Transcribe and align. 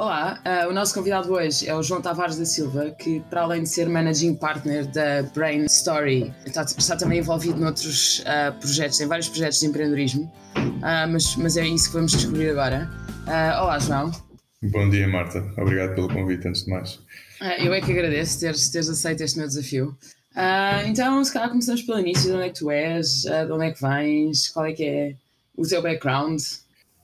Olá, 0.00 0.40
uh, 0.46 0.70
o 0.70 0.72
nosso 0.72 0.94
convidado 0.94 1.30
hoje 1.30 1.68
é 1.68 1.74
o 1.74 1.82
João 1.82 2.00
Tavares 2.00 2.38
da 2.38 2.46
Silva, 2.46 2.90
que 2.92 3.20
para 3.28 3.42
além 3.42 3.64
de 3.64 3.68
ser 3.68 3.86
managing 3.86 4.34
partner 4.34 4.86
da 4.86 5.24
Brain 5.34 5.66
Story, 5.66 6.32
está, 6.46 6.62
está 6.62 6.96
também 6.96 7.18
envolvido 7.18 7.60
noutros 7.60 8.20
uh, 8.20 8.58
projetos, 8.58 8.98
em 8.98 9.06
vários 9.06 9.28
projetos 9.28 9.60
de 9.60 9.66
empreendedorismo, 9.66 10.22
uh, 10.56 11.06
mas, 11.06 11.36
mas, 11.36 11.58
é 11.58 11.66
isso 11.66 11.88
que 11.88 11.96
vamos 11.96 12.12
descobrir 12.12 12.48
agora. 12.48 12.90
olá, 13.26 13.78
João. 13.78 14.10
Bom 14.62 14.88
dia, 14.88 15.06
Marta. 15.06 15.46
Obrigado 15.58 15.94
pelo 15.94 16.08
convite, 16.08 16.48
antes 16.48 16.64
de 16.64 16.70
mais. 16.70 16.98
eu 17.58 17.74
é 17.74 17.82
que 17.82 17.92
agradeço 17.92 18.40
teres, 18.40 18.70
teres 18.70 18.88
aceito 18.88 19.20
este 19.22 19.36
meu 19.36 19.48
desafio. 19.48 19.94
então, 20.88 21.22
se 21.22 21.30
calhar 21.30 21.50
começamos 21.50 21.82
pelo 21.82 22.00
início, 22.00 22.30
de 22.30 22.36
onde 22.36 22.46
é 22.46 22.48
que 22.48 22.58
tu 22.58 22.70
és, 22.70 23.24
de 23.24 23.52
onde 23.52 23.66
é 23.66 23.70
que 23.70 23.82
vens, 23.82 24.48
qual 24.48 24.64
é 24.64 24.72
que 24.72 24.82
é 24.82 25.14
o 25.54 25.62
teu 25.68 25.82
background? 25.82 26.40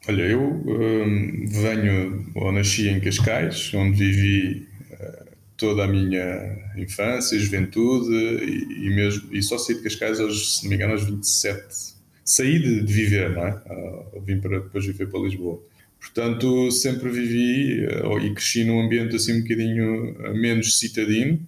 Olha, 0.08 0.22
eu 0.22 0.40
hum, 0.40 1.46
venho 1.48 2.30
ou 2.36 2.52
nasci 2.52 2.88
em 2.88 3.00
Cascais, 3.00 3.72
onde 3.74 3.98
vivi 3.98 4.68
uh, 4.92 5.26
toda 5.56 5.82
a 5.84 5.88
minha 5.88 6.72
infância, 6.76 7.36
juventude 7.36 8.14
e, 8.14 8.86
e, 8.86 8.94
mesmo 8.94 9.34
e 9.34 9.42
só 9.42 9.58
saí 9.58 9.76
de 9.76 9.82
Cascais 9.82 10.20
aos, 10.20 10.58
se 10.58 10.62
não 10.62 10.70
me 10.70 10.76
engano, 10.76 10.92
aos 10.92 11.04
27. 11.04 11.96
Saí 12.24 12.60
de, 12.60 12.82
de 12.82 12.92
viver, 12.92 13.30
não 13.30 13.48
é? 13.48 13.62
Uh, 13.66 14.20
vim 14.22 14.40
para 14.40 14.60
depois 14.60 14.86
viver 14.86 15.08
para 15.08 15.18
Lisboa. 15.18 15.60
Portanto, 15.98 16.70
sempre 16.70 17.10
vivi 17.10 17.84
uh, 17.86 18.20
e 18.20 18.32
cresci 18.32 18.62
num 18.62 18.80
ambiente 18.80 19.16
assim 19.16 19.38
um 19.38 19.42
bocadinho 19.42 20.14
menos 20.34 20.78
citadino 20.78 21.44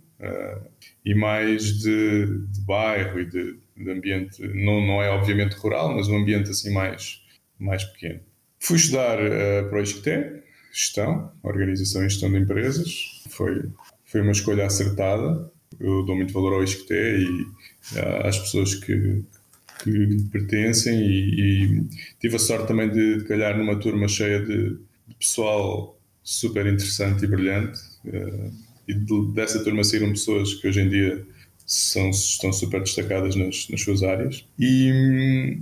e 1.05 1.15
mais 1.15 1.79
de, 1.79 2.27
de 2.27 2.61
bairro 2.63 3.21
e 3.21 3.25
de, 3.25 3.57
de, 3.77 3.91
ambiente, 3.91 4.43
não, 4.49 4.85
não 4.85 5.01
é 5.01 5.09
obviamente 5.11 5.55
rural, 5.55 5.95
mas 5.95 6.09
um 6.09 6.16
ambiente 6.16 6.51
assim 6.51 6.73
mais, 6.73 7.23
mais 7.57 7.85
pequeno. 7.85 8.21
Fui 8.61 8.77
estudar 8.77 9.19
uh, 9.19 9.69
para 9.69 9.79
o 9.79 9.83
ISCTE, 9.83 10.43
gestão, 10.73 11.33
organização 11.43 12.05
e 12.05 12.09
gestão 12.09 12.30
de 12.30 12.39
empresas. 12.39 13.23
Foi, 13.30 13.65
foi 14.05 14.21
uma 14.21 14.33
escolha 14.33 14.66
acertada. 14.66 15.51
Eu 15.79 16.05
dou 16.05 16.16
muito 16.16 16.32
valor 16.32 16.55
ao 16.55 16.65
ISCTE 16.65 16.95
e 16.95 17.43
uh, 17.99 18.27
às 18.27 18.38
pessoas 18.38 18.74
que, 18.74 19.23
que 19.82 19.91
lhe 19.91 20.23
pertencem 20.24 21.01
e, 21.01 21.41
e, 21.41 21.85
tive 22.21 22.37
a 22.37 22.38
sorte 22.38 22.66
também 22.66 22.91
de, 22.91 23.19
de 23.19 23.24
calhar 23.24 23.57
numa 23.57 23.79
turma 23.79 24.09
cheia 24.09 24.41
de, 24.41 24.71
de 25.07 25.15
pessoal 25.19 25.99
super 26.23 26.66
interessante 26.66 27.25
e 27.25 27.29
brilhante. 27.29 27.80
Uh, 28.04 28.52
e 28.88 28.95
de, 28.95 29.32
dessa 29.35 29.63
turma 29.63 29.85
saíram 29.85 30.10
pessoas 30.10 30.54
que 30.54 30.66
hoje 30.66 30.80
em 30.80 30.88
dia 30.88 31.27
são, 31.65 32.10
estão 32.10 32.52
super 32.52 32.80
destacadas 32.80 33.37
nas, 33.37 33.69
nas 33.69 33.80
suas 33.82 34.02
áreas. 34.02 34.45
E 34.59 35.59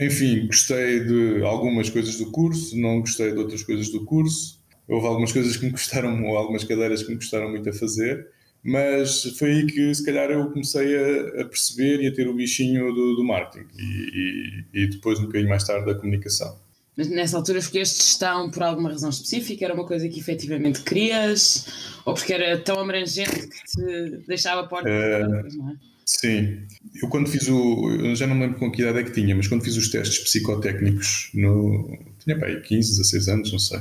enfim, 0.00 0.46
gostei 0.46 1.00
de 1.00 1.42
algumas 1.44 1.88
coisas 1.88 2.16
do 2.16 2.30
curso, 2.30 2.76
não 2.76 3.00
gostei 3.00 3.32
de 3.32 3.38
outras 3.38 3.62
coisas 3.62 3.90
do 3.90 4.04
curso. 4.04 4.62
Houve 4.88 5.06
algumas 5.06 5.32
coisas 5.32 5.56
que 5.56 5.64
me 5.64 5.72
custaram, 5.72 6.24
ou 6.24 6.36
algumas 6.36 6.64
cadeiras 6.64 7.02
que 7.02 7.10
me 7.10 7.16
custaram 7.16 7.50
muito 7.50 7.68
a 7.68 7.72
fazer, 7.72 8.26
mas 8.62 9.24
foi 9.38 9.52
aí 9.52 9.66
que 9.66 9.94
se 9.94 10.04
calhar 10.04 10.30
eu 10.30 10.50
comecei 10.50 10.96
a, 10.96 11.42
a 11.42 11.44
perceber 11.44 12.00
e 12.02 12.06
a 12.08 12.14
ter 12.14 12.28
o 12.28 12.34
bichinho 12.34 12.92
do, 12.92 13.16
do 13.16 13.24
marketing 13.24 13.66
e, 13.78 14.64
e, 14.72 14.82
e, 14.84 14.86
depois 14.88 15.18
um 15.18 15.26
bocadinho 15.26 15.50
mais 15.50 15.64
tarde 15.64 15.86
da 15.86 15.94
comunicação. 15.94 16.58
Mas 16.96 17.08
nessa 17.08 17.36
altura 17.36 17.58
escolheste 17.58 17.98
gestão 17.98 18.50
por 18.50 18.62
alguma 18.62 18.90
razão 18.90 19.10
específica? 19.10 19.64
Era 19.64 19.74
uma 19.74 19.86
coisa 19.86 20.08
que 20.08 20.20
efetivamente 20.20 20.80
querias? 20.82 21.66
Ou 22.04 22.14
porque 22.14 22.32
era 22.32 22.56
tão 22.58 22.78
abrangente 22.78 23.48
que 23.48 23.64
te 23.64 24.26
deixava 24.28 24.60
a 24.60 24.66
porta? 24.66 24.88
Uh, 24.88 25.56
não 25.56 25.70
é? 25.70 25.93
Sim, 26.06 26.66
eu 27.02 27.08
quando 27.08 27.28
fiz 27.28 27.48
o. 27.48 27.90
Eu 27.90 28.14
já 28.14 28.26
não 28.26 28.34
me 28.34 28.42
lembro 28.42 28.58
com 28.58 28.70
que 28.70 28.82
idade 28.82 28.98
é 28.98 29.04
que 29.04 29.12
tinha, 29.12 29.34
mas 29.34 29.48
quando 29.48 29.64
fiz 29.64 29.76
os 29.76 29.88
testes 29.90 30.18
psicotécnicos, 30.18 31.30
no, 31.32 31.98
tinha 32.18 32.36
bem 32.36 32.60
15, 32.60 32.90
16 32.98 33.28
anos, 33.28 33.52
não 33.52 33.58
sei. 33.58 33.80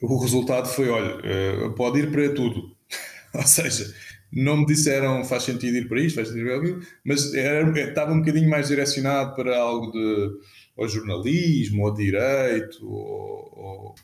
O 0.00 0.18
resultado 0.18 0.68
foi: 0.68 0.88
olha, 0.88 1.20
eh, 1.24 1.68
pode 1.76 2.00
ir 2.00 2.12
para 2.12 2.32
tudo. 2.32 2.70
Ou 3.34 3.42
seja, 3.42 3.92
não 4.32 4.58
me 4.58 4.66
disseram 4.66 5.24
faz 5.24 5.42
sentido 5.44 5.76
ir 5.76 5.88
para 5.88 6.00
isto, 6.00 6.16
faz 6.16 6.28
sentido 6.28 6.46
ir 6.46 6.50
para 6.50 6.58
aquilo, 6.58 6.82
mas 7.04 7.34
era, 7.34 7.88
estava 7.88 8.12
um 8.12 8.20
bocadinho 8.20 8.48
mais 8.48 8.68
direcionado 8.68 9.34
para 9.34 9.58
algo 9.58 9.90
de 9.92 10.30
ou 10.76 10.86
jornalismo, 10.88 11.84
ou 11.86 11.94
direito, 11.94 12.86
ou, 12.86 13.52
ou 13.56 13.94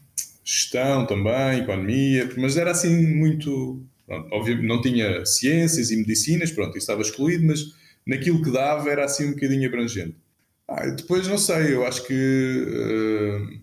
gestão 0.44 1.06
também, 1.06 1.60
economia, 1.60 2.30
mas 2.36 2.56
era 2.56 2.70
assim 2.70 3.06
muito 3.14 3.84
Pronto, 4.12 4.62
não 4.62 4.82
tinha 4.82 5.24
ciências 5.24 5.90
e 5.90 5.96
medicinas, 5.96 6.50
pronto, 6.50 6.76
estava 6.76 7.00
excluído, 7.00 7.46
mas 7.46 7.72
naquilo 8.06 8.42
que 8.42 8.50
dava 8.50 8.90
era 8.90 9.06
assim 9.06 9.28
um 9.28 9.32
bocadinho 9.32 9.66
abrangente. 9.66 10.16
Ah, 10.68 10.86
depois 10.90 11.26
não 11.26 11.38
sei, 11.38 11.74
eu 11.74 11.86
acho 11.86 12.06
que 12.06 12.12
uh, 12.14 13.60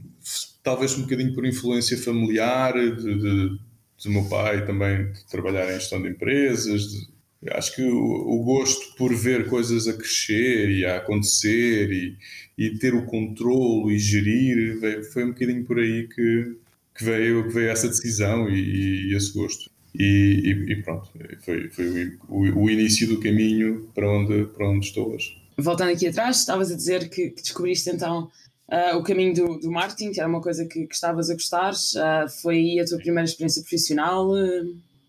talvez 0.63 0.97
um 0.97 1.03
bocadinho 1.03 1.35
por 1.35 1.45
influência 1.45 1.97
familiar 1.97 2.73
de, 2.73 2.95
de, 2.95 3.59
do 4.03 4.09
meu 4.09 4.25
pai 4.27 4.65
também 4.65 5.11
de 5.11 5.25
trabalhar 5.27 5.69
em 5.69 5.75
gestão 5.75 6.01
de 6.01 6.09
empresas. 6.09 6.81
De, 6.81 7.07
acho 7.51 7.75
que 7.75 7.83
o, 7.83 7.95
o, 7.95 8.43
gosto 8.43 8.95
por 8.95 9.13
ver 9.13 9.47
coisas 9.47 9.87
a 9.87 9.93
crescer 9.93 10.71
e 10.71 10.83
a 10.83 10.97
acontecer 10.97 11.91
e, 11.91 12.17
e 12.57 12.77
ter 12.79 12.95
o 12.95 13.05
controle 13.05 13.95
e 13.95 13.99
gerir 13.99 14.79
veio, 14.79 15.03
foi 15.03 15.25
um 15.25 15.29
bocadinho 15.29 15.63
por 15.63 15.79
aí 15.79 16.07
que, 16.07 16.57
que, 16.97 17.03
veio, 17.05 17.47
que 17.47 17.53
veio 17.53 17.69
essa 17.69 17.87
decisão 17.87 18.49
e, 18.49 19.11
e 19.11 19.15
esse 19.15 19.31
gosto. 19.33 19.69
E, 19.99 20.41
e, 20.45 20.71
e 20.71 20.81
pronto, 20.81 21.09
foi, 21.43 21.69
foi 21.69 22.17
o, 22.29 22.63
o, 22.63 22.69
início 22.69 23.05
do 23.05 23.19
caminho 23.19 23.89
para 23.93 24.09
onde, 24.09 24.45
para 24.45 24.69
onde 24.69 24.85
estou 24.85 25.13
hoje. 25.13 25.35
Voltando 25.57 25.91
aqui 25.91 26.07
atrás, 26.07 26.37
estavas 26.37 26.71
a 26.71 26.75
dizer 26.75 27.09
que, 27.09 27.31
que 27.31 27.41
descobriste 27.41 27.89
então 27.89 28.29
uh, 28.71 28.95
o 28.97 29.03
caminho 29.03 29.33
do, 29.33 29.59
do, 29.59 29.69
marketing, 29.69 30.13
que 30.13 30.19
era 30.21 30.29
uma 30.29 30.41
coisa 30.41 30.65
que, 30.65 30.87
que 30.87 30.95
estavas 30.95 31.29
a 31.29 31.33
gostar. 31.33 31.73
Uh, 31.73 32.29
foi 32.41 32.55
aí 32.55 32.79
a 32.79 32.85
tua 32.85 32.97
primeira 32.97 33.25
experiência 33.25 33.61
profissional? 33.61 34.31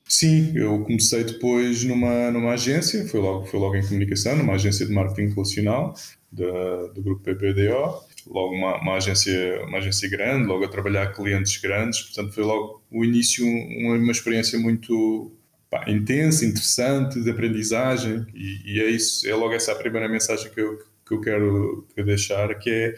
Sim, 0.09 0.53
eu 0.57 0.83
comecei 0.83 1.23
depois 1.23 1.85
numa, 1.85 2.33
numa 2.33 2.55
agência, 2.55 3.07
foi 3.07 3.21
logo, 3.21 3.47
foi 3.47 3.61
logo 3.61 3.77
em 3.77 3.87
comunicação, 3.87 4.37
numa 4.37 4.55
agência 4.55 4.85
de 4.85 4.93
marketing 4.93 5.33
relacional 5.33 5.95
da, 6.33 6.89
do 6.89 7.01
grupo 7.01 7.23
PPDO 7.23 8.10
logo 8.27 8.55
uma, 8.55 8.77
uma, 8.81 8.97
agência, 8.97 9.65
uma 9.65 9.79
agência 9.79 10.09
grande, 10.09 10.47
logo 10.47 10.65
a 10.65 10.69
trabalhar 10.69 11.13
clientes 11.13 11.57
grandes, 11.59 12.01
portanto 12.03 12.33
foi 12.33 12.45
logo 12.45 12.83
o 12.91 13.05
início, 13.05 13.47
uma, 13.47 13.97
uma 13.97 14.13
experiência 14.13 14.59
muito 14.59 15.33
pá, 15.71 15.85
intensa, 15.89 16.45
interessante, 16.45 17.21
de 17.21 17.31
aprendizagem 17.31 18.27
e, 18.35 18.75
e, 18.75 18.81
é 18.81 18.91
isso, 18.91 19.29
é 19.29 19.35
logo 19.35 19.53
essa 19.55 19.73
a 19.73 19.77
primeira 19.77 20.09
mensagem 20.09 20.51
que 20.51 20.61
eu, 20.61 20.79
que 21.07 21.15
eu 21.15 21.21
quero 21.21 21.87
deixar, 21.97 22.55
que 22.59 22.71
é 22.71 22.95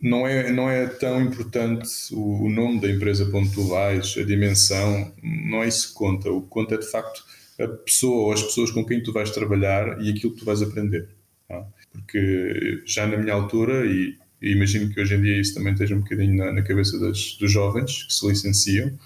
não 0.00 0.26
é, 0.26 0.52
não 0.52 0.70
é 0.70 0.86
tão 0.86 1.22
importante 1.22 1.88
o, 2.12 2.44
o 2.44 2.50
nome 2.50 2.80
da 2.80 2.90
empresa 2.90 3.30
onde 3.32 3.52
tu 3.52 3.62
vais, 3.68 4.14
a 4.18 4.22
dimensão, 4.22 5.12
não 5.22 5.62
é 5.62 5.68
isso 5.68 5.88
que 5.88 5.94
conta. 5.94 6.30
O 6.30 6.42
que 6.42 6.48
conta 6.48 6.74
é 6.74 6.78
de 6.78 6.90
facto 6.90 7.24
a 7.58 7.66
pessoa 7.66 8.26
ou 8.26 8.32
as 8.32 8.42
pessoas 8.42 8.70
com 8.70 8.84
quem 8.84 9.02
tu 9.02 9.12
vais 9.12 9.30
trabalhar 9.30 10.00
e 10.02 10.10
aquilo 10.10 10.32
que 10.32 10.40
tu 10.40 10.44
vais 10.44 10.62
aprender. 10.62 11.08
Tá? 11.48 11.66
Porque 11.92 12.82
já 12.84 13.06
na 13.06 13.16
minha 13.16 13.32
altura, 13.32 13.86
e 13.86 14.16
e 14.40 14.52
imagino 14.52 14.92
que 14.92 15.00
hoje 15.00 15.14
em 15.14 15.22
dia 15.22 15.40
isso 15.40 15.54
também 15.54 15.72
esteja 15.72 15.94
um 15.94 16.00
bocadinho 16.00 16.36
na, 16.36 16.52
na 16.52 16.62
cabeça 16.62 16.98
das, 16.98 17.36
dos 17.38 17.50
jovens 17.50 18.04
que 18.04 18.14
se 18.14 18.26
licenciam. 18.26 18.98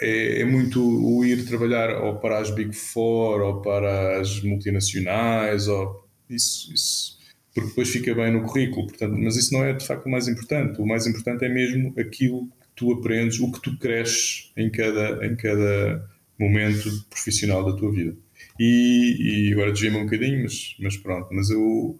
É, 0.00 0.42
é, 0.42 0.44
muito 0.44 0.82
o 0.82 1.24
ir 1.24 1.46
trabalhar 1.46 2.02
ou 2.02 2.18
para 2.18 2.38
as 2.38 2.50
Big 2.50 2.74
Four 2.74 3.40
ou 3.40 3.62
para 3.62 4.20
as 4.20 4.42
multinacionais, 4.42 5.68
ou 5.68 6.06
isso, 6.28 6.72
isso, 6.72 7.18
porque 7.54 7.70
depois 7.70 7.88
fica 7.88 8.14
bem 8.14 8.32
no 8.32 8.42
currículo. 8.42 8.86
Portanto, 8.86 9.16
mas 9.18 9.36
isso 9.36 9.54
não 9.54 9.64
é 9.64 9.72
de 9.72 9.86
facto 9.86 10.06
o 10.06 10.10
mais 10.10 10.28
importante. 10.28 10.80
O 10.80 10.86
mais 10.86 11.06
importante 11.06 11.44
é 11.44 11.48
mesmo 11.48 11.94
aquilo 11.98 12.46
que 12.46 12.68
tu 12.76 12.92
aprendes, 12.92 13.40
o 13.40 13.50
que 13.50 13.60
tu 13.60 13.78
cresces 13.78 14.52
em 14.56 14.70
cada, 14.70 15.26
em 15.26 15.34
cada 15.34 16.06
momento 16.38 17.04
profissional 17.08 17.64
da 17.64 17.76
tua 17.76 17.90
vida. 17.90 18.14
E, 18.58 19.48
e 19.48 19.52
agora 19.52 19.72
desvia-me 19.72 19.98
um 19.98 20.04
bocadinho, 20.04 20.42
mas, 20.42 20.76
mas 20.78 20.96
pronto. 20.98 21.28
Mas 21.32 21.50
eu, 21.50 21.98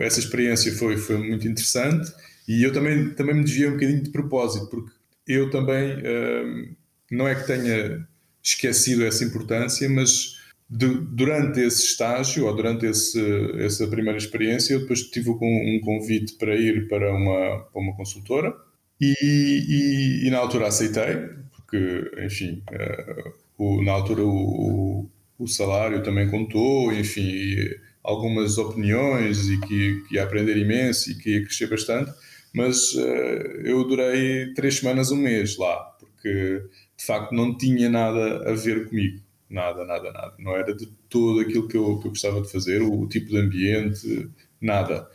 essa 0.00 0.20
experiência 0.20 0.72
foi, 0.72 0.96
foi 0.96 1.18
muito 1.18 1.46
interessante 1.46 2.12
e 2.48 2.62
eu 2.62 2.72
também, 2.72 3.10
também 3.10 3.36
me 3.36 3.44
desviei 3.44 3.68
um 3.68 3.72
bocadinho 3.72 4.02
de 4.02 4.10
propósito, 4.10 4.66
porque 4.68 4.92
eu 5.26 5.50
também 5.50 5.96
hum, 5.96 6.74
não 7.10 7.28
é 7.28 7.34
que 7.34 7.46
tenha 7.46 8.06
esquecido 8.42 9.04
essa 9.04 9.24
importância, 9.24 9.88
mas 9.88 10.40
de, 10.68 10.88
durante 10.88 11.60
esse 11.60 11.84
estágio 11.84 12.46
ou 12.46 12.56
durante 12.56 12.86
esse, 12.86 13.20
essa 13.58 13.86
primeira 13.86 14.18
experiência, 14.18 14.74
eu 14.74 14.80
depois 14.80 15.02
tive 15.02 15.30
um 15.30 15.80
convite 15.84 16.34
para 16.34 16.56
ir 16.56 16.88
para 16.88 17.12
uma, 17.12 17.60
para 17.72 17.80
uma 17.80 17.94
consultora 17.94 18.54
e, 19.00 19.14
e, 19.20 20.26
e 20.26 20.30
na 20.30 20.38
altura 20.38 20.68
aceitei, 20.68 21.28
porque, 21.54 22.10
enfim, 22.24 22.62
uh, 22.70 23.32
o, 23.58 23.82
na 23.84 23.92
altura 23.92 24.24
o, 24.24 25.08
o, 25.38 25.46
salário 25.46 26.02
também 26.02 26.30
contou, 26.30 26.92
enfim 26.92 27.56
algumas 28.02 28.58
opiniões 28.58 29.48
e 29.48 29.60
que, 29.60 30.04
que 30.08 30.14
ia 30.16 30.24
aprender 30.24 30.56
imenso 30.56 31.10
e 31.10 31.14
que 31.14 31.30
ia 31.30 31.44
crescer 31.44 31.68
bastante, 31.68 32.12
mas 32.54 32.92
uh, 32.94 33.62
eu 33.64 33.84
durei 33.84 34.52
três 34.54 34.76
semanas, 34.76 35.10
um 35.10 35.16
mês 35.16 35.56
lá, 35.56 35.76
porque 35.98 36.62
de 36.96 37.04
facto 37.04 37.32
não 37.32 37.56
tinha 37.56 37.88
nada 37.88 38.50
a 38.50 38.54
ver 38.54 38.88
comigo. 38.88 39.20
Nada, 39.48 39.84
nada, 39.84 40.10
nada. 40.12 40.34
Não 40.38 40.56
era 40.56 40.74
de 40.74 40.86
todo 41.08 41.40
aquilo 41.40 41.68
que 41.68 41.76
eu, 41.76 41.98
que 41.98 42.06
eu 42.06 42.10
gostava 42.10 42.40
de 42.40 42.50
fazer, 42.50 42.80
o, 42.82 43.02
o 43.02 43.08
tipo 43.08 43.28
de 43.28 43.38
ambiente, 43.38 44.30
nada. 44.60 45.08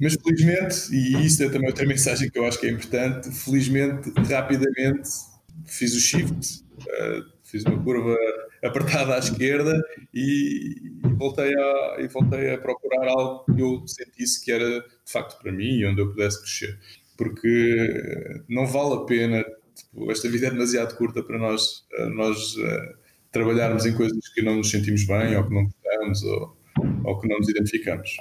Mas 0.00 0.14
felizmente, 0.14 0.94
e 0.94 1.26
isso 1.26 1.42
é 1.42 1.48
também 1.48 1.68
outra 1.68 1.84
mensagem 1.86 2.30
que 2.30 2.38
eu 2.38 2.46
acho 2.46 2.58
que 2.58 2.66
é 2.66 2.70
importante, 2.70 3.30
felizmente, 3.30 4.10
rapidamente 4.28 5.08
fiz 5.66 5.94
o 5.94 6.00
shift, 6.00 6.64
uh, 6.78 7.37
fiz 7.50 7.64
uma 7.64 7.82
curva 7.82 8.16
apertada 8.62 9.14
à 9.14 9.18
esquerda 9.18 9.80
e, 10.12 10.76
e, 11.04 11.14
voltei 11.14 11.54
a, 11.54 11.96
e 12.00 12.08
voltei 12.08 12.54
a 12.54 12.58
procurar 12.58 13.08
algo 13.08 13.44
que 13.44 13.60
eu 13.60 13.82
sentisse 13.86 14.44
que 14.44 14.52
era 14.52 14.80
de 14.80 15.12
facto 15.12 15.40
para 15.40 15.52
mim 15.52 15.78
e 15.78 15.86
onde 15.86 16.00
eu 16.00 16.10
pudesse 16.10 16.40
crescer. 16.40 16.78
Porque 17.16 18.44
não 18.48 18.66
vale 18.66 18.94
a 18.94 19.04
pena, 19.04 19.44
tipo, 19.74 20.10
esta 20.10 20.28
vida 20.28 20.46
é 20.46 20.50
demasiado 20.50 20.96
curta 20.96 21.22
para 21.22 21.38
nós, 21.38 21.84
nós 22.14 22.54
uh, 22.56 22.94
trabalharmos 23.32 23.86
em 23.86 23.94
coisas 23.94 24.28
que 24.34 24.42
não 24.42 24.56
nos 24.56 24.70
sentimos 24.70 25.04
bem 25.06 25.36
ou 25.36 25.44
que 25.46 25.54
não 25.54 25.64
gostamos 25.64 26.22
ou, 26.22 26.56
ou 27.04 27.18
que 27.18 27.28
não 27.28 27.38
nos 27.38 27.48
identificamos. 27.48 28.16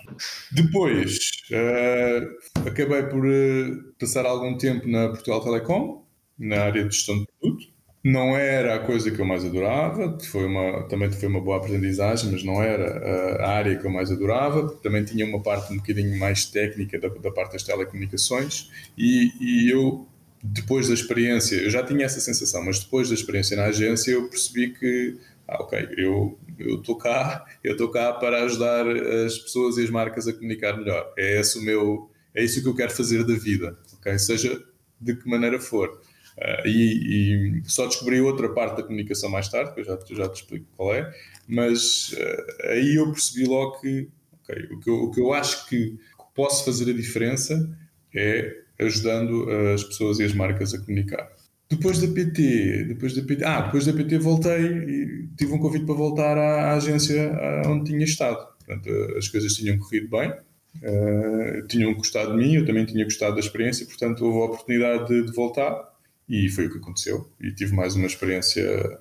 Depois, 0.51 1.17
uh, 1.51 2.67
acabei 2.67 3.03
por 3.03 3.25
uh, 3.25 3.93
passar 3.99 4.25
algum 4.25 4.57
tempo 4.57 4.87
na 4.87 5.09
Portugal 5.09 5.43
Telecom, 5.43 6.07
na 6.39 6.63
área 6.63 6.83
de 6.83 6.95
gestão 6.95 7.19
de 7.19 7.25
produto. 7.39 7.76
Não 8.09 8.37
era 8.37 8.75
a 8.75 8.79
coisa 8.79 9.11
que 9.11 9.19
eu 9.19 9.25
mais 9.25 9.43
adorava, 9.43 10.17
foi 10.31 10.45
uma, 10.45 10.83
também 10.83 11.11
foi 11.11 11.27
uma 11.27 11.41
boa 11.41 11.57
aprendizagem, 11.57 12.31
mas 12.31 12.41
não 12.41 12.63
era 12.63 13.43
a 13.43 13.49
área 13.49 13.77
que 13.77 13.85
eu 13.85 13.91
mais 13.91 14.09
adorava, 14.09 14.69
também 14.81 15.03
tinha 15.03 15.25
uma 15.25 15.43
parte 15.43 15.73
um 15.73 15.75
bocadinho 15.75 16.17
mais 16.17 16.45
técnica 16.45 16.97
da, 16.97 17.09
da 17.09 17.31
parte 17.31 17.51
das 17.51 17.63
telecomunicações 17.63 18.71
e, 18.97 19.33
e 19.41 19.69
eu 19.69 20.07
depois 20.41 20.87
da 20.87 20.93
experiência, 20.93 21.57
eu 21.57 21.69
já 21.69 21.83
tinha 21.83 22.05
essa 22.05 22.21
sensação, 22.21 22.63
mas 22.63 22.79
depois 22.79 23.09
da 23.09 23.13
experiência 23.13 23.57
na 23.57 23.65
agência 23.65 24.11
eu 24.11 24.29
percebi 24.29 24.69
que, 24.69 25.17
ah, 25.45 25.61
ok, 25.61 25.89
eu 25.97 26.39
estou 26.57 26.95
cá, 26.97 27.45
eu 27.61 27.73
estou 27.73 27.89
cá 27.91 28.13
para 28.13 28.41
ajudar 28.45 28.87
as 28.87 29.37
pessoas 29.37 29.75
e 29.77 29.83
as 29.83 29.89
marcas 29.89 30.29
a 30.29 30.33
comunicar 30.33 30.77
melhor. 30.77 31.11
É 31.17 31.41
esse 31.41 31.59
o 31.59 31.61
meu, 31.61 32.09
é 32.33 32.41
isso 32.41 32.61
que 32.61 32.69
eu 32.69 32.75
quero 32.75 32.91
fazer 32.91 33.25
da 33.25 33.33
vida, 33.33 33.77
ok? 33.97 34.17
Seja 34.17 34.63
de 35.01 35.13
que 35.13 35.29
maneira 35.29 35.59
for. 35.59 36.01
Uh, 36.37 36.67
e, 36.67 37.61
e, 37.61 37.69
só 37.69 37.87
descobri 37.87 38.21
outra 38.21 38.49
parte 38.49 38.77
da 38.77 38.83
comunicação 38.83 39.27
mais 39.27 39.49
tarde, 39.49 39.73
que 39.73 39.79
eu 39.81 39.83
já, 39.83 39.97
já 40.11 40.29
te 40.29 40.35
explico 40.35 40.67
qual 40.77 40.93
é, 40.93 41.11
mas 41.47 42.11
uh, 42.13 42.69
aí 42.69 42.95
eu 42.95 43.11
percebi 43.11 43.47
logo 43.47 43.79
que, 43.79 44.07
okay, 44.43 44.63
o, 44.71 44.79
que 44.79 44.89
eu, 44.89 44.95
o 44.95 45.11
que 45.11 45.19
eu 45.19 45.33
acho 45.33 45.67
que 45.67 45.97
posso 46.35 46.63
fazer 46.63 46.91
a 46.91 46.93
diferença 46.93 47.75
é 48.15 48.55
ajudando 48.79 49.47
as 49.73 49.83
pessoas 49.83 50.19
e 50.19 50.23
as 50.23 50.33
marcas 50.33 50.71
a 50.75 50.79
comunicar. 50.79 51.27
Depois 51.67 51.99
da 51.99 52.07
PT, 52.07 52.85
depois 52.87 53.15
da 53.15 53.23
PT, 53.23 53.43
ah, 53.43 53.61
depois 53.61 53.85
da 53.87 53.93
PT 53.93 54.19
voltei 54.19 54.65
e 54.67 55.27
tive 55.35 55.53
um 55.53 55.57
convite 55.57 55.85
para 55.85 55.95
voltar 55.95 56.37
à, 56.37 56.71
à 56.71 56.73
agência 56.75 57.31
onde 57.65 57.91
tinha 57.91 58.05
estado. 58.05 58.47
Portanto, 58.59 58.89
as 59.17 59.27
coisas 59.27 59.53
tinham 59.53 59.79
corrido 59.79 60.09
bem, 60.09 60.29
uh, 60.29 61.67
tinham 61.67 61.93
gostado 61.95 62.31
de 62.31 62.37
mim, 62.37 62.55
eu 62.55 62.65
também 62.65 62.85
tinha 62.85 63.03
gostado 63.03 63.33
da 63.33 63.39
experiência, 63.39 63.85
portanto 63.85 64.23
houve 64.23 64.39
a 64.39 64.45
oportunidade 64.45 65.07
de, 65.07 65.25
de 65.25 65.31
voltar 65.31 65.86
e 66.29 66.49
foi 66.49 66.67
o 66.67 66.71
que 66.71 66.77
aconteceu. 66.77 67.29
E 67.41 67.51
tive 67.51 67.73
mais 67.73 67.95
uma 67.95 68.07
experiência 68.07 68.99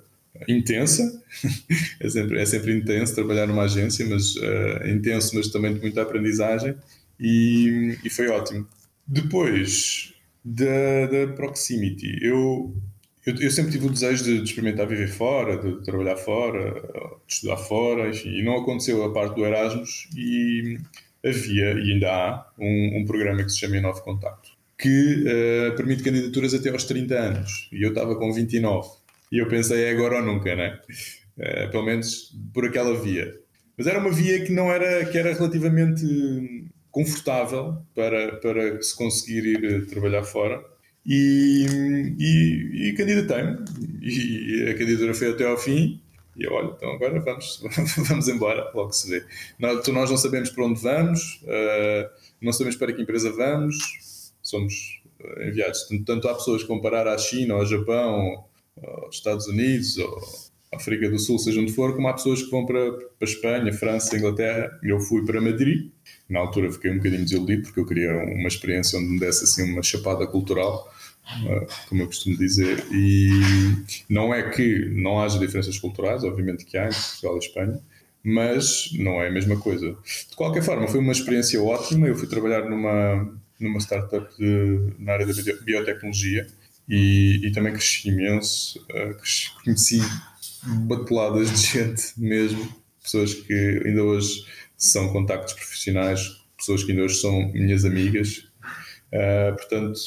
intensa, 0.49 1.23
é, 2.00 2.08
sempre, 2.08 2.40
é 2.40 2.46
sempre 2.46 2.76
intenso 2.76 3.14
trabalhar 3.14 3.46
numa 3.46 3.64
agência, 3.64 4.06
mas 4.06 4.37
uh, 4.37 4.88
intenso, 4.88 5.34
mas 5.34 5.49
também 5.49 5.75
de 5.75 5.81
muita 5.81 6.02
aprendizagem 6.02 6.75
e, 7.19 7.99
e 8.05 8.11
foi 8.11 8.28
ótimo. 8.28 8.67
Depois 9.06 10.14
da, 10.44 11.06
da 11.06 11.32
proximity, 11.32 12.19
eu, 12.23 12.75
eu, 13.25 13.34
eu, 13.37 13.50
sempre 13.50 13.72
tive 13.72 13.87
o 13.87 13.90
desejo 13.90 14.25
de, 14.25 14.38
de, 14.38 14.44
experimentar 14.44 14.87
viver 14.87 15.08
fora, 15.08 15.56
de 15.56 15.82
trabalhar 15.84 16.17
fora, 16.17 16.72
de 17.26 17.32
estudar 17.32 17.56
fora, 17.56 18.08
enfim, 18.08 18.31
e 18.31 18.43
não 18.43 18.56
aconteceu 18.56 19.02
a 19.05 19.12
parte 19.12 19.34
do 19.34 19.44
Erasmus 19.44 20.08
e 20.17 20.79
havia, 21.25 21.72
e 21.72 21.93
ainda 21.93 22.11
há, 22.11 22.46
um, 22.58 23.00
um 23.00 23.05
programa 23.05 23.43
que 23.43 23.49
se 23.50 23.58
chama 23.58 23.81
Novo 23.81 24.02
Contacto, 24.02 24.50
que 24.78 25.25
uh, 25.25 25.76
permite 25.76 26.02
candidaturas 26.02 26.55
até 26.55 26.70
aos 26.70 26.84
30 26.84 27.14
anos, 27.14 27.69
e 27.73 27.84
eu 27.84 27.90
estava 27.90 28.17
com 28.17 28.32
29, 28.32 28.88
e 29.32 29.38
eu 29.38 29.49
pensei 29.49 29.84
é 29.84 29.90
agora 29.90 30.17
ou 30.17 30.23
nunca, 30.23 30.55
né? 30.55 30.78
Uh, 31.38 31.70
pelo 31.70 31.84
menos 31.84 32.32
por 32.52 32.64
aquela 32.67 32.99
via. 33.00 33.34
Mas 33.76 33.87
era 33.87 33.99
uma 33.99 34.11
via 34.11 34.44
que 34.44 34.52
não 34.52 34.70
era, 34.70 35.05
que 35.05 35.19
era 35.19 35.34
relativamente 35.34 36.05
confortável 36.90 37.76
para, 37.94 38.37
para 38.37 38.81
se 38.82 38.96
conseguir 38.96 39.44
ir 39.44 39.64
eh, 39.64 39.81
trabalhar 39.81 40.25
fora. 40.25 40.64
E, 41.05 41.67
e, 42.19 42.88
e 42.88 42.93
candidatei-me. 42.94 43.58
E 44.00 44.70
a 44.70 44.75
candidatura 44.79 45.12
foi 45.12 45.31
até 45.31 45.46
ao 45.46 45.58
fim. 45.58 46.00
E 46.34 46.44
eu, 46.44 46.52
olha, 46.52 46.72
então 46.75 46.90
agora 46.90 47.20
vamos, 47.20 47.62
vamos 48.08 48.29
embora, 48.29 48.70
logo 48.75 48.93
se 48.93 49.11
vê. 49.11 49.25
Nós, 49.58 49.87
nós 49.88 50.11
não 50.11 50.17
sabemos 50.17 50.49
para 50.49 50.64
onde 50.64 50.81
vamos, 50.81 51.43
uh, 51.44 52.08
não 52.40 52.52
sabemos 52.52 52.76
para 52.76 52.93
que 52.94 53.02
empresa 53.02 53.31
vamos, 53.31 53.76
somos 54.48 55.00
eh, 55.20 55.48
enviados. 55.48 55.84
Tanto, 55.88 56.04
tanto 56.04 56.28
há 56.28 56.34
pessoas 56.34 56.62
que 56.62 56.69
vão 56.69 56.81
parar 56.81 57.06
à 57.06 57.16
China, 57.19 57.54
ao 57.54 57.66
Japão, 57.66 58.44
aos 58.82 59.16
Estados 59.16 59.46
Unidos, 59.46 59.96
à 60.72 60.76
África 60.76 61.08
do 61.08 61.19
Sul, 61.19 61.38
seja 61.38 61.60
onde 61.60 61.72
for, 61.72 61.94
como 61.94 62.08
há 62.08 62.12
pessoas 62.12 62.43
que 62.43 62.50
vão 62.50 62.66
para, 62.66 62.93
para 62.93 63.28
Espanha, 63.28 63.72
França, 63.72 64.16
Inglaterra. 64.16 64.78
Eu 64.82 65.00
fui 65.00 65.25
para 65.25 65.40
Madrid 65.40 65.90
na 66.28 66.40
altura 66.40 66.72
fiquei 66.72 66.90
um 66.90 66.96
bocadinho 66.96 67.22
desiludido 67.22 67.62
porque 67.62 67.81
eu 67.81 67.87
queria 67.87 68.12
uma 68.12 68.48
experiência 68.48 68.98
onde 68.98 69.08
me 69.08 69.20
desse 69.20 69.44
assim 69.44 69.72
uma 69.72 69.82
chapada 69.82 70.26
cultural, 70.26 70.93
uh, 71.44 71.66
como 71.88 72.02
eu 72.02 72.06
costumo 72.06 72.37
dizer, 72.37 72.84
e 72.90 73.31
não 74.08 74.34
é 74.34 74.50
que 74.50 74.90
não 74.90 75.20
haja 75.20 75.38
diferenças 75.38 75.78
culturais, 75.78 76.25
obviamente 76.25 76.64
que 76.64 76.76
há 76.76 76.87
entre 76.87 76.98
Portugal 76.98 77.37
e 77.37 77.38
Espanha, 77.38 77.81
mas 78.25 78.90
não 78.98 79.22
é 79.22 79.28
a 79.28 79.31
mesma 79.31 79.56
coisa. 79.56 79.96
De 80.28 80.34
qualquer 80.34 80.62
forma, 80.62 80.88
foi 80.88 80.98
uma 80.98 81.12
experiência 81.12 81.62
ótima. 81.62 82.08
Eu 82.08 82.16
fui 82.16 82.26
trabalhar 82.26 82.69
numa, 82.69 83.32
numa 83.61 83.81
startup 83.81 84.26
de, 84.37 84.93
na 84.99 85.12
área 85.12 85.26
da 85.26 85.32
biotecnologia 85.62 86.47
e, 86.88 87.41
e 87.47 87.53
também 87.53 87.73
cresci 87.73 88.08
imenso. 88.08 88.79
Uh, 88.91 89.62
conheci 89.62 90.00
bateladas 90.87 91.50
de 91.50 91.67
gente 91.67 92.03
mesmo, 92.17 92.69
pessoas 93.03 93.35
que 93.35 93.82
ainda 93.85 94.03
hoje 94.03 94.44
são 94.76 95.12
contactos 95.12 95.55
profissionais, 95.55 96.44
pessoas 96.56 96.85
que 96.85 96.93
ainda 96.93 97.05
hoje 97.05 97.17
são 97.17 97.53
minhas 97.53 97.85
amigas. 97.85 98.49
Uh, 99.12 99.56
portanto, 99.56 99.99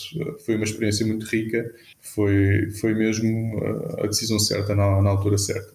foi 0.46 0.56
uma 0.56 0.66
experiência 0.66 1.06
muito 1.06 1.26
rica, 1.26 1.74
foi, 2.02 2.70
foi 2.80 2.94
mesmo 2.94 3.60
a 3.98 4.08
decisão 4.08 4.38
certa 4.40 4.76
na, 4.76 5.02
na 5.02 5.10
altura 5.10 5.38
certa. 5.38 5.74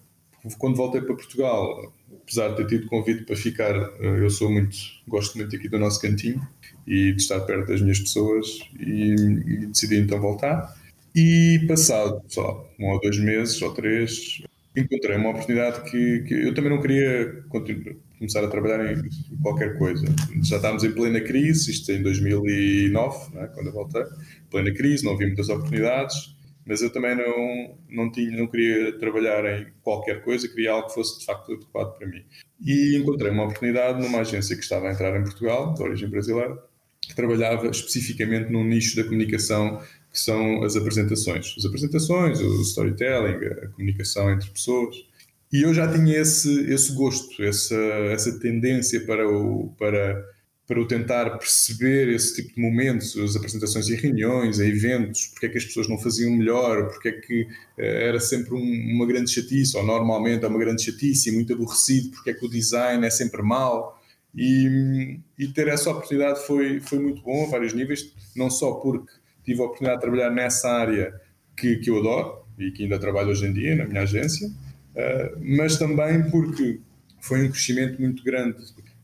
Quando 0.59 0.77
voltei 0.77 1.01
para 1.01 1.15
Portugal, 1.15 1.95
apesar 2.23 2.49
de 2.51 2.57
ter 2.57 2.67
tido 2.67 2.87
convite 2.87 3.25
para 3.25 3.35
ficar, 3.35 3.75
eu 3.99 4.29
sou 4.29 4.51
muito, 4.51 4.77
gosto 5.09 5.39
muito 5.39 5.57
aqui 5.57 5.71
do 5.71 5.79
nosso 5.79 5.99
cantinho 5.99 6.47
e 6.87 7.13
de 7.13 7.21
estar 7.21 7.41
perto 7.41 7.69
das 7.69 7.81
minhas 7.81 8.01
pessoas 8.01 8.61
e, 8.79 9.15
e 9.15 9.67
decidi 9.67 9.97
então 9.97 10.21
voltar. 10.21 10.75
E 11.15 11.65
passado 11.69 12.23
só 12.29 12.69
um 12.79 12.91
ou 12.91 13.01
dois 13.01 13.19
meses 13.19 13.61
ou 13.63 13.73
três, 13.73 14.43
encontrei 14.77 15.17
uma 15.17 15.31
oportunidade 15.31 15.89
que, 15.91 16.21
que 16.23 16.35
eu 16.35 16.55
também 16.55 16.71
não 16.71 16.81
queria 16.81 17.45
começar 18.19 18.45
a 18.45 18.49
trabalhar 18.49 18.93
em 18.93 19.37
qualquer 19.43 19.79
coisa. 19.79 20.05
Já 20.43 20.57
estávamos 20.57 20.83
em 20.83 20.93
plena 20.93 21.21
crise, 21.21 21.71
isto 21.71 21.93
em 21.93 22.03
2009, 22.03 23.35
né, 23.35 23.51
quando 23.55 23.69
eu 23.69 23.73
voltei, 23.73 24.03
plena 24.51 24.73
crise, 24.75 25.05
não 25.05 25.13
havia 25.13 25.29
muitas 25.29 25.49
oportunidades, 25.49 26.35
mas 26.67 26.83
eu 26.83 26.91
também 26.91 27.15
não, 27.15 27.77
não, 27.89 28.11
tinha, 28.11 28.37
não 28.37 28.47
queria 28.47 28.99
trabalhar 28.99 29.45
em 29.61 29.67
qualquer 29.83 30.25
coisa, 30.25 30.49
queria 30.49 30.73
algo 30.73 30.89
que 30.89 30.95
fosse 30.95 31.21
de 31.21 31.27
facto 31.27 31.53
adequado 31.53 31.97
para 31.97 32.07
mim. 32.09 32.25
E 32.65 32.97
encontrei 32.97 33.31
uma 33.31 33.45
oportunidade 33.45 34.01
numa 34.01 34.21
agência 34.21 34.57
que 34.57 34.63
estava 34.63 34.89
a 34.89 34.93
entrar 34.93 35.19
em 35.19 35.23
Portugal, 35.23 35.75
de 35.75 35.83
origem 35.83 36.09
brasileira, 36.09 36.59
que 37.07 37.15
trabalhava 37.15 37.69
especificamente 37.69 38.51
num 38.51 38.65
nicho 38.65 38.97
da 38.97 39.05
comunicação 39.05 39.81
que 40.13 40.21
são 40.21 40.63
as 40.63 40.77
apresentações. 40.77 41.55
As 41.59 41.65
apresentações, 41.65 42.41
o 42.41 42.63
storytelling, 42.63 43.45
a 43.63 43.69
comunicação 43.69 44.31
entre 44.31 44.49
pessoas. 44.51 44.95
E 45.53 45.63
eu 45.63 45.75
já 45.75 45.93
tinha 45.93 46.19
esse, 46.19 46.71
esse 46.73 46.93
gosto, 46.95 47.43
essa, 47.43 47.75
essa 47.75 48.39
tendência 48.39 49.01
para 49.05 49.29
o, 49.29 49.73
para, 49.77 50.25
para 50.67 50.81
o 50.81 50.87
tentar 50.87 51.39
perceber 51.39 52.09
esse 52.09 52.37
tipo 52.37 52.55
de 52.55 52.61
momentos, 52.61 53.17
as 53.17 53.37
apresentações 53.37 53.89
em 53.89 53.97
reuniões, 53.97 54.59
em 54.59 54.69
eventos, 54.69 55.27
porque 55.27 55.47
é 55.47 55.49
que 55.49 55.59
as 55.59 55.65
pessoas 55.65 55.89
não 55.89 55.99
faziam 55.99 56.33
melhor, 56.33 56.89
porque 56.89 57.09
é 57.09 57.13
que 57.13 57.47
eh, 57.79 58.09
era 58.09 58.19
sempre 58.19 58.55
um, 58.55 58.95
uma 58.95 59.07
grande 59.07 59.31
chatice, 59.31 59.77
ou 59.77 59.85
normalmente 59.85 60.45
é 60.45 60.49
uma 60.49 60.59
grande 60.59 60.83
chatice 60.83 61.29
e 61.29 61.33
muito 61.33 61.53
aborrecido, 61.53 62.11
porque 62.11 62.31
é 62.31 62.35
que 62.35 62.47
o 62.47 62.49
design 62.49 63.05
é 63.07 63.11
sempre 63.11 63.43
mau. 63.43 64.01
E, 64.37 65.21
e 65.39 65.49
ter 65.49 65.69
essa 65.69 65.91
oportunidade 65.91 66.45
foi, 66.47 66.81
foi 66.81 66.99
muito 66.99 67.23
bom 67.23 67.45
a 67.45 67.51
vários 67.51 67.73
níveis, 67.73 68.13
não 68.35 68.51
só 68.51 68.73
porque 68.75 69.13
tive 69.45 69.61
a 69.61 69.65
oportunidade 69.65 70.01
de 70.01 70.07
trabalhar 70.07 70.31
nessa 70.31 70.69
área 70.69 71.21
que, 71.57 71.77
que 71.77 71.91
eu 71.91 71.99
adoro 71.99 72.45
e 72.59 72.71
que 72.73 72.83
ainda 72.83 72.99
trabalho 72.99 73.31
hoje 73.31 73.47
em 73.47 73.53
dia 73.53 73.77
na 73.77 73.85
minha 73.85 74.03
agência, 74.03 74.49
uh, 74.49 75.39
mas 75.41 75.79
também 75.79 76.29
porque 76.31 76.81
foi 77.21 77.47
um 77.47 77.51
crescimento 77.51 78.01
muito 78.01 78.25
grande. 78.25 78.59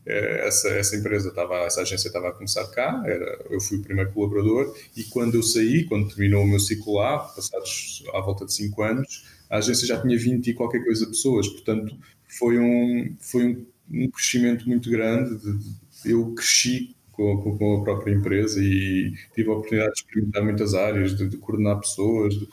Uh, 0.05 0.43
essa, 0.45 0.67
essa 0.69 0.95
empresa 0.97 1.29
estava, 1.29 1.59
essa 1.59 1.81
agência 1.81 2.07
estava 2.07 2.29
a 2.29 2.33
começar 2.33 2.65
cá, 2.67 3.01
era, 3.05 3.45
eu 3.49 3.61
fui 3.61 3.77
o 3.77 3.81
primeiro 3.81 4.11
colaborador 4.11 4.75
e 4.97 5.03
quando 5.05 5.35
eu 5.35 5.43
saí, 5.43 5.85
quando 5.85 6.09
terminou 6.09 6.43
o 6.43 6.47
meu 6.47 6.59
ciclo 6.59 6.95
lá, 6.95 7.19
passados 7.19 8.03
à 8.13 8.19
volta 8.19 8.45
de 8.45 8.53
5 8.53 8.81
anos, 8.83 9.25
a 9.49 9.57
agência 9.57 9.87
já 9.87 10.01
tinha 10.01 10.17
20 10.17 10.47
e 10.47 10.53
qualquer 10.53 10.83
coisa 10.83 11.05
pessoas, 11.07 11.47
portanto 11.47 11.95
foi 12.27 12.57
um, 12.57 13.15
foi 13.19 13.45
um, 13.45 13.65
um 13.93 14.09
crescimento 14.09 14.67
muito 14.67 14.89
grande. 14.89 15.37
De, 15.37 16.11
eu 16.11 16.33
cresci 16.33 16.95
com, 17.11 17.57
com, 17.57 17.77
a 17.77 17.83
própria 17.83 18.13
empresa 18.13 18.59
e 18.61 19.13
tive 19.35 19.49
a 19.49 19.53
oportunidade 19.53 19.93
de 19.93 19.99
experimentar 19.99 20.43
muitas 20.43 20.73
áreas, 20.73 21.15
de, 21.15 21.27
de 21.27 21.37
coordenar 21.37 21.79
pessoas, 21.79 22.33
de, 22.33 22.47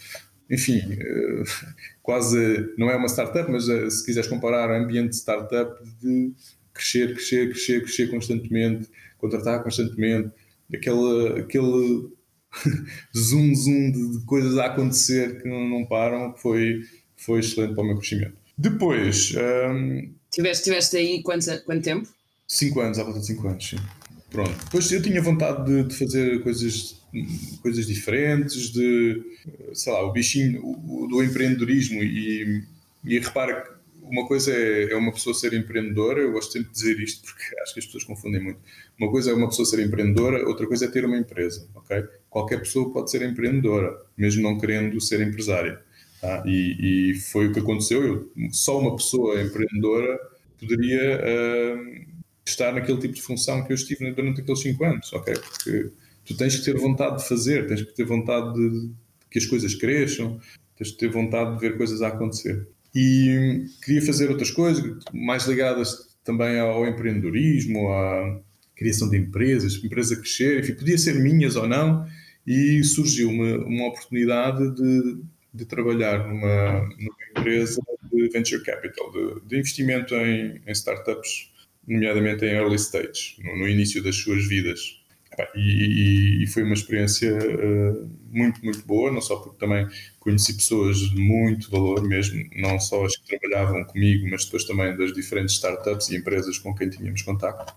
enfim, 0.50 0.78
uh, 0.78 1.45
quase 2.02 2.73
não 2.76 2.90
é 2.90 2.97
uma 2.97 3.09
startup, 3.09 3.50
mas 3.50 3.68
uh, 3.68 3.90
se 3.90 4.04
quiseres 4.04 4.28
comparar 4.28 4.71
o 4.71 4.83
ambiente 4.83 5.11
de 5.11 5.16
startup 5.16 5.73
de 6.00 6.33
crescer, 6.73 7.14
crescer, 7.14 7.50
crescer, 7.50 7.83
crescer 7.83 8.11
constantemente, 8.11 8.88
contratar 9.18 9.62
constantemente, 9.62 10.30
aquele, 10.73 11.40
aquele 11.40 12.09
zoom, 13.16 13.54
zoom 13.54 13.92
de, 13.92 14.25
coisas 14.25 14.57
a 14.59 14.66
acontecer 14.66 15.42
que 15.42 15.49
não, 15.49 15.68
não 15.68 15.87
param, 15.87 16.35
foi, 16.37 16.80
foi 17.16 17.40
excelente 17.40 17.75
para 17.75 17.85
o 17.85 17.87
meu 17.87 17.97
crescimento. 17.97 18.37
Depois. 18.57 19.35
Um, 19.37 20.18
tiveste, 20.38 20.64
tiveste 20.64 20.97
aí 20.97 21.23
quanto, 21.23 21.47
quanto 21.64 21.83
tempo? 21.83 22.09
Cinco 22.47 22.80
anos, 22.80 22.99
há 22.99 23.02
volta 23.02 23.18
de 23.18 23.26
cinco 23.26 23.49
anos, 23.49 23.68
sim. 23.68 23.76
Pronto. 24.30 24.64
Depois 24.64 24.90
eu 24.92 25.02
tinha 25.02 25.21
vontade 25.21 25.64
de, 25.64 25.88
de, 25.88 25.95
fazer 25.99 26.42
coisas, 26.42 27.00
coisas 27.61 27.87
diferentes, 27.87 28.71
de, 28.71 29.23
sei 29.73 29.92
lá, 29.92 30.02
o 30.02 30.12
bichinho 30.12 30.61
do 31.09 31.23
empreendedorismo 31.23 32.02
e, 32.02 32.62
e 33.04 33.18
repara 33.18 33.62
que 33.62 33.78
uma 34.02 34.26
coisa 34.26 34.52
é, 34.52 34.92
é, 34.92 34.97
uma 34.97 35.12
pessoa 35.12 35.35
ser 35.35 35.52
empreendedora, 35.54 36.21
eu 36.21 36.33
gosto 36.33 36.52
sempre 36.52 36.68
de 36.68 36.75
dizer 36.75 37.00
isto 37.00 37.25
porque 37.25 37.42
acho 37.61 37.75
que 37.75 37.80
as 37.80 37.87
pessoas 37.87 38.04
confundem 38.04 38.42
muito. 38.42 38.61
Uma 38.99 39.11
coisa 39.11 39.30
é 39.30 39.35
uma 39.35 39.49
pessoa 39.49 39.66
ser 39.66 39.80
empreendedora, 39.80 40.47
outra 40.47 40.66
coisa 40.66 40.85
é 40.85 40.88
ter 40.88 41.04
uma 41.04 41.16
empresa, 41.16 41.66
ok? 41.75 42.04
Qualquer 42.30 42.61
pessoa 42.61 42.92
pode 42.92 43.11
ser 43.11 43.23
empreendedora, 43.23 43.99
mesmo 44.16 44.42
não 44.42 44.59
querendo 44.59 45.00
ser 45.00 45.21
empresária. 45.21 45.80
Tá? 46.21 46.43
E, 46.47 47.11
e, 47.11 47.15
foi 47.15 47.49
o 47.49 47.53
que 47.53 47.61
aconteceu. 47.61 48.03
Eu, 48.03 48.33
só 48.51 48.79
uma 48.79 48.97
pessoa 48.97 49.41
empreendedora 49.41 50.19
poderia 50.59 51.21
uh, 51.21 52.07
estar 52.45 52.73
naquele 52.73 52.99
tipo 52.99 53.15
de 53.15 53.23
função 53.23 53.65
que 53.65 53.73
eu 53.73 53.77
estive 53.77 54.11
durante 54.13 54.41
aqueles 54.41 54.61
5 54.61 54.85
anos, 54.85 55.13
ok? 55.13 55.35
Porque 55.35 55.91
tu 56.25 56.37
tens 56.37 56.57
que 56.57 56.65
ter 56.65 56.77
vontade 56.77 57.19
de 57.19 57.29
fazer, 57.29 57.67
tens 57.67 57.83
que 57.83 57.95
ter 57.95 58.05
vontade 58.05 58.53
de, 58.55 58.91
que 59.31 59.39
as 59.39 59.47
coisas 59.47 59.75
cresçam, 59.75 60.41
tens 60.77 60.91
que 60.91 60.99
ter 60.99 61.09
vontade 61.09 61.55
de 61.55 61.61
ver 61.61 61.77
coisas 61.77 62.03
a 62.03 62.09
acontecer. 62.09 62.67
E 62.95 63.67
queria 63.85 64.03
fazer 64.03 64.29
outras 64.29 64.51
coisas, 64.51 64.83
mais 65.13 65.47
ligadas 65.47 66.09
também 66.25 66.59
ao 66.59 66.87
empreendedorismo, 66.87 67.93
à 67.93 68.41
criação 68.75 69.09
de 69.09 69.19
empresas, 69.19 69.83
empresa 69.83 70.17
crescer, 70.17 70.61
enfim, 70.61 70.75
podia 70.75 70.99
ser 70.99 71.15
minhas 71.15 71.57
ou 71.57 71.69
não, 71.69 72.07
e 72.47 72.83
surgiu 72.83 73.29
uma, 73.29 73.59
uma 73.67 73.89
oportunidade 73.89 74.75
de 74.75 75.21
de 75.52 75.64
trabalhar 75.64 76.26
numa, 76.26 76.81
numa 76.81 77.17
empresa 77.31 77.81
de 78.12 78.28
venture 78.28 78.62
capital, 78.62 79.11
de, 79.12 79.40
de 79.47 79.59
investimento 79.59 80.14
em, 80.14 80.61
em, 80.67 80.73
startups, 80.73 81.50
nomeadamente 81.87 82.45
em 82.45 82.52
early 82.55 82.76
stage, 82.76 83.37
no, 83.43 83.57
no 83.57 83.69
início 83.69 84.02
das 84.02 84.17
suas 84.17 84.47
vidas. 84.47 84.99
E, 85.55 86.43
e, 86.43 86.47
foi 86.49 86.64
uma 86.64 86.75
experiência 86.75 87.33
uh, 87.38 88.11
muito, 88.31 88.64
muito 88.64 88.85
boa, 88.85 89.12
não 89.12 89.21
só 89.21 89.37
porque 89.37 89.59
também 89.59 89.87
conheci 90.19 90.55
pessoas 90.55 90.99
de 90.99 91.17
muito 91.17 91.71
valor 91.71 92.02
mesmo, 92.02 92.43
não 92.57 92.81
só 92.81 93.05
as 93.05 93.17
que 93.17 93.38
trabalhavam 93.38 93.85
comigo, 93.85 94.28
mas 94.28 94.45
depois 94.45 94.64
também 94.64 94.97
das 94.97 95.12
diferentes 95.12 95.55
startups 95.55 96.09
e 96.09 96.17
empresas 96.17 96.59
com 96.59 96.75
quem 96.75 96.90
tínhamos 96.90 97.23
contato. 97.23 97.73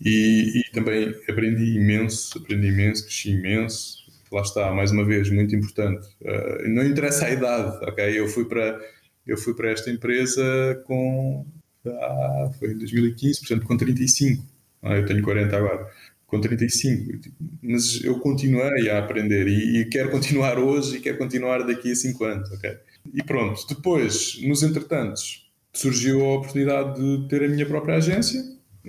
E, 0.00 0.60
e 0.60 0.70
também 0.72 1.08
aprendi 1.28 1.76
imenso, 1.76 2.38
aprendi 2.38 2.68
imenso, 2.68 3.04
cresci 3.04 3.30
imenso, 3.30 4.07
lá 4.32 4.42
está, 4.42 4.72
mais 4.72 4.90
uma 4.90 5.04
vez, 5.04 5.30
muito 5.30 5.54
importante. 5.54 6.06
Uh, 6.20 6.68
não 6.68 6.84
interessa 6.84 7.26
a 7.26 7.30
idade, 7.30 7.84
ok? 7.84 8.18
Eu 8.18 8.28
fui 8.28 8.44
para, 8.44 8.80
eu 9.26 9.36
fui 9.36 9.54
para 9.54 9.70
esta 9.70 9.90
empresa 9.90 10.82
com. 10.84 11.46
Ah, 11.86 12.50
foi 12.58 12.72
em 12.72 12.78
2015, 12.78 13.40
portanto, 13.40 13.66
com 13.66 13.76
35. 13.76 14.44
Ah, 14.82 14.96
eu 14.96 15.06
tenho 15.06 15.22
40 15.22 15.56
agora. 15.56 15.86
Com 16.26 16.40
35. 16.40 17.20
Mas 17.62 18.02
eu 18.04 18.18
continuei 18.18 18.90
a 18.90 18.98
aprender 18.98 19.46
e, 19.48 19.80
e 19.80 19.84
quero 19.86 20.10
continuar 20.10 20.58
hoje 20.58 20.96
e 20.96 21.00
quero 21.00 21.18
continuar 21.18 21.62
daqui 21.66 21.92
a 21.92 21.96
5 21.96 22.24
anos, 22.24 22.50
ok? 22.52 22.76
E 23.14 23.22
pronto, 23.22 23.66
depois, 23.68 24.38
nos 24.42 24.62
entretantos, 24.62 25.50
surgiu 25.72 26.24
a 26.24 26.34
oportunidade 26.34 27.00
de 27.00 27.28
ter 27.28 27.44
a 27.44 27.48
minha 27.48 27.64
própria 27.64 27.96
agência, 27.96 28.42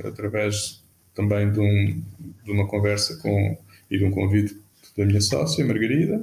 através 0.04 0.84
também 1.14 1.52
de, 1.52 1.60
um, 1.60 2.04
de 2.44 2.52
uma 2.52 2.68
conversa 2.68 3.18
com, 3.18 3.58
e 3.90 3.98
de 3.98 4.06
um 4.06 4.12
convite 4.12 4.58
da 5.00 5.06
minha 5.06 5.22
sócia, 5.22 5.66
Margarida. 5.66 6.22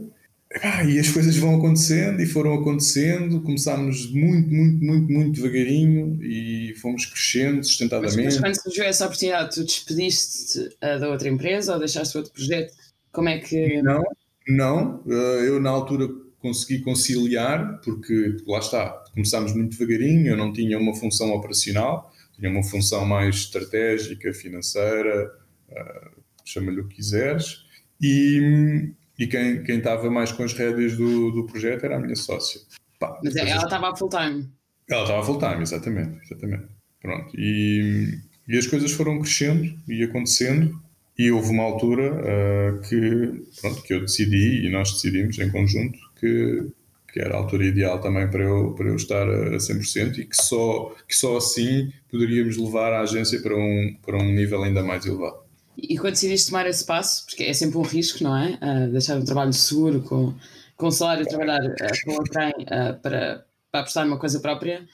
e 0.86 0.98
as 0.98 1.08
coisas 1.08 1.36
vão 1.36 1.56
acontecendo 1.56 2.20
e 2.20 2.26
foram 2.26 2.54
acontecendo. 2.54 3.40
Começámos 3.40 4.10
muito, 4.12 4.48
muito, 4.50 4.84
muito, 4.84 5.12
muito 5.12 5.32
devagarinho 5.32 6.22
e 6.22 6.74
fomos 6.80 7.06
crescendo 7.06 7.64
sustentadamente. 7.64 8.16
Mas, 8.16 8.34
mas 8.34 8.40
quando 8.40 8.62
surgiu 8.62 8.84
essa 8.84 9.06
oportunidade, 9.06 9.54
tu 9.54 9.64
despediste 9.64 10.60
uh, 10.60 11.00
da 11.00 11.08
outra 11.08 11.28
empresa 11.28 11.72
ou 11.72 11.78
deixaste 11.78 12.16
outro 12.16 12.32
projeto? 12.32 12.72
Como 13.10 13.28
é 13.28 13.38
que. 13.38 13.82
Não, 13.82 14.04
não. 14.46 15.02
Uh, 15.06 15.42
eu 15.42 15.58
na 15.58 15.70
altura 15.70 16.06
consegui 16.38 16.80
conciliar, 16.80 17.80
porque 17.80 18.36
lá 18.46 18.58
está, 18.58 19.04
começámos 19.14 19.52
muito 19.54 19.76
devagarinho. 19.76 20.28
Eu 20.28 20.36
não 20.36 20.52
tinha 20.52 20.78
uma 20.78 20.94
função 20.94 21.30
operacional, 21.30 22.12
tinha 22.38 22.50
uma 22.50 22.62
função 22.62 23.04
mais 23.04 23.36
estratégica, 23.36 24.32
financeira, 24.32 25.32
uh, 25.70 26.20
chama-lhe 26.44 26.80
o 26.80 26.88
que 26.88 26.96
quiseres. 26.96 27.65
E, 28.00 28.92
e 29.18 29.26
quem, 29.26 29.62
quem 29.62 29.78
estava 29.78 30.10
mais 30.10 30.32
com 30.32 30.42
as 30.42 30.52
rédeas 30.52 30.96
do, 30.96 31.30
do 31.30 31.44
projeto 31.46 31.84
era 31.84 31.96
a 31.96 32.00
minha 32.00 32.16
sócia. 32.16 32.60
Pá, 32.98 33.18
Mas 33.22 33.36
ela 33.36 33.56
estava 33.56 33.90
a 33.90 33.96
full 33.96 34.08
time. 34.08 34.48
Ela 34.88 35.02
estava 35.02 35.20
a 35.20 35.24
full 35.24 35.38
time, 35.38 35.62
exatamente. 35.62 36.18
exatamente. 36.24 36.64
Pronto. 37.00 37.32
E, 37.38 38.18
e 38.48 38.56
as 38.56 38.66
coisas 38.66 38.90
foram 38.92 39.20
crescendo 39.20 39.74
e 39.88 40.02
acontecendo. 40.02 40.80
E 41.18 41.30
houve 41.30 41.50
uma 41.50 41.62
altura 41.62 42.12
uh, 42.12 42.80
que, 42.82 43.42
pronto, 43.60 43.82
que 43.82 43.94
eu 43.94 44.00
decidi, 44.00 44.66
e 44.66 44.70
nós 44.70 44.92
decidimos 44.92 45.38
em 45.38 45.50
conjunto, 45.50 45.98
que, 46.20 46.70
que 47.10 47.20
era 47.20 47.34
a 47.34 47.38
altura 47.38 47.64
ideal 47.64 47.98
também 48.00 48.28
para 48.28 48.42
eu, 48.42 48.74
para 48.76 48.88
eu 48.88 48.96
estar 48.96 49.26
a 49.26 49.56
100% 49.56 50.18
e 50.18 50.26
que 50.26 50.36
só, 50.36 50.94
que 51.08 51.16
só 51.16 51.38
assim 51.38 51.90
poderíamos 52.10 52.58
levar 52.58 52.92
a 52.92 53.00
agência 53.00 53.40
para 53.40 53.56
um, 53.56 53.96
para 54.04 54.18
um 54.18 54.30
nível 54.30 54.62
ainda 54.62 54.82
mais 54.82 55.06
elevado. 55.06 55.45
E 55.76 55.98
quando 55.98 56.14
decidiste 56.14 56.48
tomar 56.48 56.66
esse 56.66 56.84
passo, 56.84 57.26
porque 57.26 57.44
é 57.44 57.52
sempre 57.52 57.76
um 57.78 57.82
risco, 57.82 58.24
não 58.24 58.36
é? 58.36 58.58
Uh, 58.62 58.92
deixar 58.92 59.16
um 59.16 59.24
trabalho 59.24 59.52
seguro, 59.52 60.00
com, 60.00 60.34
com 60.76 60.90
salário, 60.90 61.26
trabalhar 61.26 61.60
uh, 61.62 61.74
para 61.76 62.14
outrem 62.14 62.50
uh, 62.50 63.00
para, 63.02 63.44
para 63.70 63.80
apostar 63.80 64.06
numa 64.06 64.18
coisa 64.18 64.40
própria. 64.40 64.86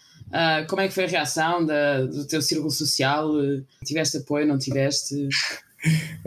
Como 0.67 0.81
é 0.81 0.89
que 0.89 0.95
foi 0.95 1.05
a 1.05 1.09
reação 1.09 1.67
da, 1.67 2.07
do 2.07 2.27
teu 2.27 2.41
círculo 2.41 2.71
social? 2.71 3.33
tiveste 3.85 4.17
apoio, 4.17 4.47
não 4.47 4.57
tiveste? 4.57 5.29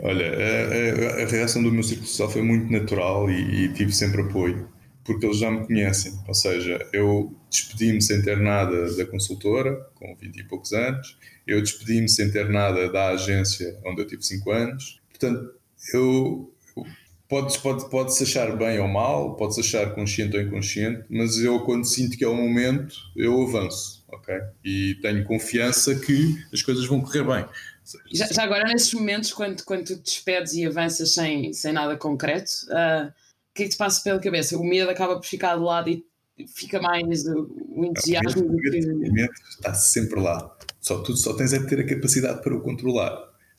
Olha, 0.00 0.26
a, 0.26 1.20
a, 1.20 1.24
a, 1.24 1.26
reação 1.26 1.60
do 1.60 1.72
meu 1.72 1.82
círculo 1.82 2.06
social 2.06 2.30
foi 2.30 2.42
muito 2.42 2.70
natural 2.70 3.28
e, 3.28 3.64
e 3.64 3.72
tive 3.72 3.90
sempre 3.92 4.20
apoio, 4.20 4.68
porque 5.06 5.24
eles 5.24 5.38
já 5.38 5.50
me 5.50 5.66
conhecem. 5.66 6.12
Ou 6.26 6.34
seja, 6.34 6.86
eu 6.92 7.34
despedi-me 7.48 8.02
sem 8.02 8.20
ter 8.20 8.36
nada 8.36 8.94
da 8.96 9.06
consultora, 9.06 9.74
com 9.94 10.14
20 10.14 10.36
e 10.36 10.44
poucos 10.44 10.72
anos, 10.72 11.16
eu 11.46 11.62
despedi-me 11.62 12.08
sem 12.08 12.30
ter 12.30 12.48
nada 12.48 12.90
da 12.90 13.10
agência 13.10 13.78
onde 13.86 14.02
eu 14.02 14.06
tive 14.06 14.22
5 14.22 14.50
anos. 14.50 15.00
Portanto, 15.08 15.54
eu. 15.94 16.52
Podes, 17.28 17.56
pode, 17.56 17.90
pode-se 17.90 18.22
achar 18.22 18.56
bem 18.56 18.78
ou 18.78 18.86
mal, 18.86 19.34
pode-se 19.34 19.58
achar 19.58 19.92
consciente 19.96 20.36
ou 20.36 20.42
inconsciente, 20.42 21.04
mas 21.10 21.38
eu, 21.38 21.58
quando 21.64 21.84
sinto 21.84 22.16
que 22.16 22.22
é 22.22 22.28
o 22.28 22.36
momento, 22.36 22.94
eu 23.16 23.42
avanço, 23.42 24.04
ok? 24.06 24.32
E 24.64 24.96
tenho 25.02 25.24
confiança 25.24 25.96
que 25.96 26.36
as 26.52 26.62
coisas 26.62 26.86
vão 26.86 27.00
correr 27.00 27.24
bem. 27.24 27.44
Já, 28.12 28.26
já 28.26 28.44
agora, 28.44 28.64
nesses 28.68 28.94
momentos, 28.94 29.32
quando, 29.32 29.64
quando 29.64 29.86
tu 29.86 29.96
te 29.96 30.02
despedes 30.02 30.54
e 30.54 30.66
avanças 30.66 31.14
sem, 31.14 31.52
sem 31.52 31.72
nada 31.72 31.96
concreto, 31.96 32.50
uh, 32.66 33.12
que 33.56 33.62
é 33.62 33.66
que 33.66 33.72
te 33.72 33.78
passa 33.78 34.02
pela 34.02 34.20
cabeça? 34.20 34.56
O 34.56 34.64
medo 34.64 34.90
acaba 34.90 35.16
por 35.16 35.24
ficar 35.24 35.56
de 35.56 35.62
lado 35.62 35.88
e 35.90 36.04
fica 36.46 36.80
mais 36.80 37.24
o, 37.26 37.48
o 37.70 37.84
entusiasmo. 37.84 38.44
O 38.44 39.12
medo, 39.12 39.32
está 39.48 39.74
sempre 39.74 40.20
lá. 40.20 40.54
Só, 40.80 41.02
tu 41.02 41.16
só 41.16 41.34
tens 41.34 41.52
é 41.52 41.58
de 41.58 41.66
ter 41.66 41.80
a 41.80 41.86
capacidade 41.86 42.42
para 42.42 42.54
o 42.54 42.60
controlar. 42.60 43.16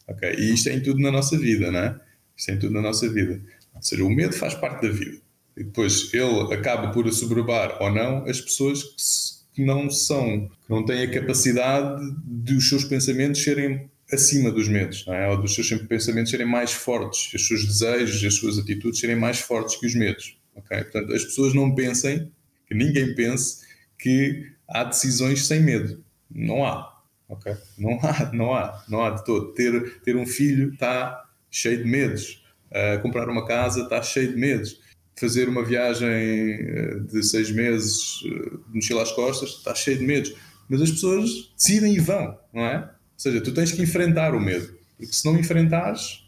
Okay? 0.08 0.36
E 0.36 0.54
isto 0.54 0.70
é 0.70 0.74
em 0.74 0.82
tudo 0.82 1.01
na 1.01 1.12
nossa 1.12 1.38
vida, 1.38 1.72
não 1.72 1.80
é? 1.80 2.00
Isto 2.36 2.51
é 2.51 2.54
em 2.54 2.60
tudo 2.60 2.74
na 2.74 2.82
nossa 2.82 3.10
vida. 3.10 3.42
Ou 3.74 3.82
seja, 3.82 4.04
o 4.04 4.10
medo 4.10 4.34
faz 4.34 4.54
parte 4.54 4.88
da 4.88 4.94
vida. 4.94 5.18
E 5.58 5.63
depois 5.63 6.13
ele 6.13 6.54
acaba 6.54 6.92
por 6.92 7.08
assoberbar 7.08 7.82
ou 7.82 7.92
não 7.92 8.25
as 8.25 8.39
pessoas 8.39 9.44
que, 9.51 9.66
não 9.66 9.89
são, 9.89 10.48
que 10.48 10.70
não 10.70 10.86
têm 10.86 11.01
a 11.01 11.12
capacidade 11.12 12.00
de 12.24 12.54
os 12.54 12.70
seus 12.70 12.84
pensamentos 12.84 13.44
serem 13.44 13.89
acima 14.12 14.52
dos 14.52 14.68
medos, 14.68 15.06
não 15.06 15.14
é? 15.14 15.30
ou 15.30 15.42
dos 15.42 15.54
seus 15.54 15.70
pensamentos 15.84 16.32
serem 16.32 16.48
mais 16.48 16.72
fortes, 16.72 17.34
os 17.34 17.48
seus 17.48 17.66
desejos, 17.66 18.24
as 18.24 18.34
suas 18.36 18.58
atitudes 18.58 19.00
serem 19.00 19.16
mais 19.16 19.40
fortes 19.40 19.76
que 19.76 19.86
os 19.86 19.96
medos. 19.96 20.38
Okay? 20.56 20.84
Portanto, 20.84 21.14
as 21.14 21.24
pessoas 21.26 21.54
não 21.54 21.76
pensem, 21.76 22.32
que 22.68 22.74
ninguém 22.74 23.14
pense, 23.16 23.66
que 23.98 24.52
há 24.68 24.84
decisões 24.84 25.46
sem 25.46 25.62
medo. 25.62 26.04
Não 26.30 26.66
há. 26.66 26.98
Ok? 27.30 27.54
Não 27.78 28.00
há, 28.02 28.32
não 28.34 28.54
há, 28.54 28.86
não 28.88 29.04
há 29.04 29.10
de 29.12 29.26
todo. 29.26 29.54
Ter, 29.54 30.00
ter 30.02 30.16
um 30.16 30.26
filho 30.26 30.74
está 30.74 31.26
cheio 31.52 31.78
de 31.78 31.86
medos. 31.86 32.44
Uh, 32.70 33.02
comprar 33.02 33.30
uma 33.30 33.46
casa 33.46 33.82
está 33.82 34.02
cheio 34.02 34.30
de 34.32 34.38
medos. 34.38 34.80
Fazer 35.16 35.50
uma 35.50 35.64
viagem 35.64 36.56
uh, 36.56 37.00
de 37.02 37.24
seis 37.24 37.52
meses 37.52 38.22
uh, 38.22 38.58
de 38.70 38.76
mochila 38.76 39.04
às 39.04 39.12
costas 39.12 39.50
está 39.50 39.74
cheio 39.76 39.98
de 39.98 40.06
medos. 40.06 40.34
Mas 40.70 40.82
as 40.82 40.92
pessoas 40.92 41.52
decidem 41.56 41.96
e 41.96 42.00
vão, 42.00 42.38
não 42.54 42.66
é? 42.66 42.90
Ou 43.17 43.21
seja, 43.21 43.41
tu 43.41 43.51
tens 43.51 43.71
que 43.71 43.81
enfrentar 43.81 44.36
o 44.36 44.39
medo. 44.39 44.77
Porque 44.95 45.12
se 45.12 45.25
não 45.25 45.39
enfrentares, 45.39 46.24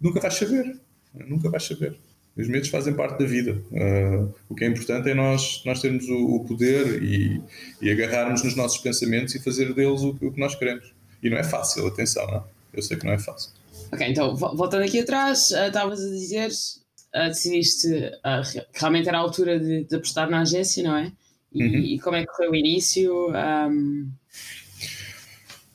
nunca 0.00 0.18
vais 0.18 0.34
saber. 0.34 0.76
Nunca 1.14 1.48
vais 1.48 1.62
saber. 1.62 1.96
Os 2.36 2.48
medos 2.48 2.68
fazem 2.68 2.92
parte 2.92 3.18
da 3.18 3.24
vida. 3.24 3.62
Uh, 3.70 4.34
o 4.48 4.54
que 4.54 4.64
é 4.64 4.68
importante 4.68 5.08
é 5.08 5.14
nós, 5.14 5.62
nós 5.64 5.80
termos 5.80 6.06
o, 6.08 6.36
o 6.36 6.44
poder 6.44 7.02
e, 7.02 7.40
e, 7.80 7.90
agarrarmos 7.90 8.42
nos 8.42 8.56
nossos 8.56 8.78
pensamentos 8.78 9.34
e 9.34 9.42
fazer 9.42 9.72
deles 9.72 10.02
o, 10.02 10.10
o, 10.10 10.32
que 10.32 10.38
nós 10.38 10.54
queremos. 10.54 10.92
E 11.22 11.30
não 11.30 11.38
é 11.38 11.44
fácil, 11.44 11.86
atenção, 11.86 12.26
não? 12.26 12.38
É? 12.38 12.42
eu 12.74 12.82
sei 12.82 12.98
que 12.98 13.06
não 13.06 13.12
é 13.12 13.18
fácil. 13.18 13.52
Ok, 13.90 14.06
então 14.06 14.36
voltando 14.36 14.82
aqui 14.82 15.00
atrás, 15.00 15.50
uh, 15.50 15.68
estavas 15.68 16.04
a 16.04 16.08
dizer, 16.08 16.50
uh, 16.50 17.28
decidiste 17.28 17.88
que 17.88 18.78
realmente 18.80 19.08
era 19.08 19.16
a 19.16 19.20
altura 19.20 19.58
de, 19.58 19.84
de 19.84 19.96
apostar 19.96 20.28
na 20.28 20.40
agência, 20.40 20.82
não 20.82 20.96
é? 20.96 21.12
E, 21.54 21.62
uhum. 21.62 21.74
e 21.74 21.98
como 22.00 22.16
é 22.16 22.26
que 22.26 22.36
foi 22.36 22.48
o 22.48 22.54
início? 22.54 23.30
Um... 23.30 24.10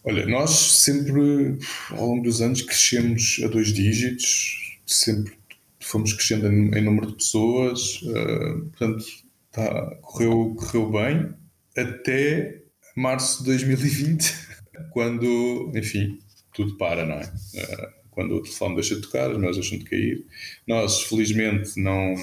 Olha, 0.03 0.25
nós 0.25 0.49
sempre, 0.49 1.57
ao 1.91 2.07
longo 2.07 2.23
dos 2.23 2.41
anos, 2.41 2.63
crescemos 2.63 3.39
a 3.43 3.47
dois 3.47 3.71
dígitos, 3.71 4.79
sempre 4.85 5.33
fomos 5.79 6.13
crescendo 6.13 6.47
em, 6.47 6.75
em 6.75 6.81
número 6.81 7.07
de 7.07 7.15
pessoas, 7.17 8.01
uh, 8.01 8.65
portanto, 8.69 9.05
tá, 9.51 9.95
correu, 10.01 10.55
correu 10.55 10.91
bem 10.91 11.33
até 11.77 12.61
março 12.95 13.39
de 13.39 13.45
2020, 13.51 14.33
quando, 14.91 15.71
enfim, 15.75 16.19
tudo 16.53 16.77
para, 16.77 17.05
não 17.05 17.15
é? 17.15 17.25
Uh, 17.25 18.01
quando 18.09 18.35
o 18.35 18.41
telefone 18.41 18.75
deixa 18.75 18.95
de 18.95 19.01
tocar, 19.01 19.29
as 19.29 19.37
mãos 19.37 19.55
deixam 19.55 19.77
de 19.77 19.85
cair. 19.85 20.25
Nós, 20.67 21.03
felizmente, 21.03 21.79
não, 21.79 22.15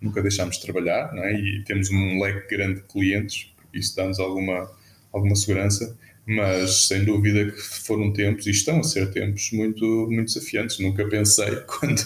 nunca 0.00 0.22
deixámos 0.22 0.56
de 0.56 0.62
trabalhar, 0.62 1.12
não 1.14 1.22
é? 1.24 1.32
E 1.34 1.62
temos 1.64 1.90
um 1.90 2.22
leque 2.22 2.56
grande 2.56 2.80
de 2.80 2.86
clientes, 2.86 3.52
isso 3.72 3.94
dá-nos 3.94 4.18
alguma, 4.18 4.70
alguma 5.12 5.36
segurança 5.36 5.96
mas 6.28 6.88
sem 6.88 7.06
dúvida 7.06 7.50
que 7.50 7.58
foram 7.58 8.12
tempos 8.12 8.46
e 8.46 8.50
estão 8.50 8.80
a 8.80 8.82
ser 8.82 9.10
tempos 9.10 9.50
muito, 9.50 9.86
muito 10.10 10.26
desafiantes. 10.26 10.78
Nunca 10.78 11.08
pensei, 11.08 11.56
quando, 11.66 12.02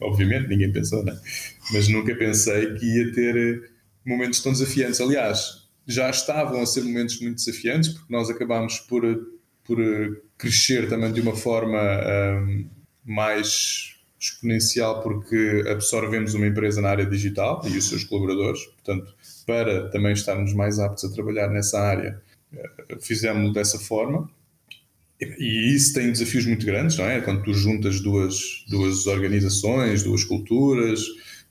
obviamente 0.00 0.48
ninguém 0.48 0.72
pensou, 0.72 1.04
né? 1.04 1.16
mas 1.72 1.86
nunca 1.86 2.12
pensei 2.16 2.74
que 2.74 2.84
ia 2.84 3.12
ter 3.12 3.70
momentos 4.04 4.42
tão 4.42 4.50
desafiantes. 4.50 5.00
Aliás, 5.00 5.68
já 5.86 6.10
estavam 6.10 6.60
a 6.60 6.66
ser 6.66 6.82
momentos 6.82 7.20
muito 7.20 7.36
desafiantes, 7.36 7.90
porque 7.90 8.12
nós 8.12 8.28
acabámos 8.28 8.80
por, 8.80 9.04
por 9.62 9.78
crescer 10.36 10.88
também 10.88 11.12
de 11.12 11.20
uma 11.20 11.36
forma 11.36 11.78
um, 11.78 12.68
mais 13.04 13.94
exponencial, 14.18 15.00
porque 15.00 15.64
absorvemos 15.70 16.34
uma 16.34 16.48
empresa 16.48 16.82
na 16.82 16.90
área 16.90 17.06
digital 17.06 17.62
e 17.66 17.78
os 17.78 17.88
seus 17.88 18.02
colaboradores, 18.02 18.64
portanto, 18.64 19.14
para 19.46 19.88
também 19.90 20.12
estarmos 20.12 20.52
mais 20.54 20.80
aptos 20.80 21.04
a 21.04 21.14
trabalhar 21.14 21.48
nessa 21.48 21.80
área 21.80 22.20
fizemos 23.00 23.52
dessa 23.52 23.78
forma. 23.78 24.28
E 25.20 25.74
isso 25.74 25.92
tem 25.92 26.10
desafios 26.10 26.46
muito 26.46 26.64
grandes, 26.64 26.96
não 26.96 27.04
é? 27.04 27.20
Quando 27.20 27.42
tu 27.42 27.52
juntas 27.52 28.00
duas, 28.00 28.64
duas 28.68 29.06
organizações, 29.06 30.02
duas 30.02 30.24
culturas, 30.24 31.04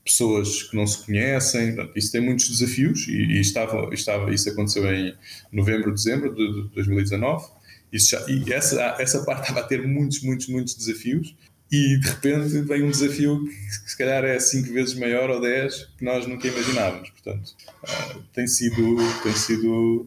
pessoas 0.04 0.64
que 0.64 0.76
não 0.76 0.88
se 0.88 1.06
conhecem, 1.06 1.78
isso 1.96 2.12
tem 2.12 2.20
muitos 2.20 2.50
desafios 2.50 3.08
e, 3.08 3.12
e, 3.12 3.40
estava, 3.40 3.94
estava, 3.94 4.34
isso 4.34 4.50
aconteceu 4.50 4.92
em 4.92 5.16
novembro, 5.52 5.94
dezembro 5.94 6.34
de, 6.34 6.64
de 6.64 6.70
2019. 6.74 7.46
Isso 7.94 8.12
já, 8.12 8.26
e 8.28 8.52
essa, 8.52 8.96
essa 9.00 9.24
parte 9.24 9.42
estava 9.42 9.60
a 9.60 9.64
ter 9.64 9.88
muitos, 9.88 10.22
muitos, 10.22 10.48
muitos 10.48 10.74
desafios 10.74 11.36
e 11.72 12.00
de 12.00 12.08
repente 12.08 12.62
vem 12.62 12.84
um 12.84 12.90
desafio 12.90 13.46
que 13.46 13.92
se 13.92 13.98
calhar 13.98 14.24
é 14.24 14.40
cinco 14.40 14.74
vezes 14.74 14.96
maior 14.96 15.30
ou 15.30 15.40
dez 15.40 15.88
que 15.98 16.04
nós 16.04 16.26
nunca 16.26 16.48
imaginávamos. 16.48 17.10
Portanto, 17.12 17.56
uh, 17.84 18.24
tem 18.34 18.48
sido, 18.48 18.98
tem 19.22 19.34
sido 19.34 20.06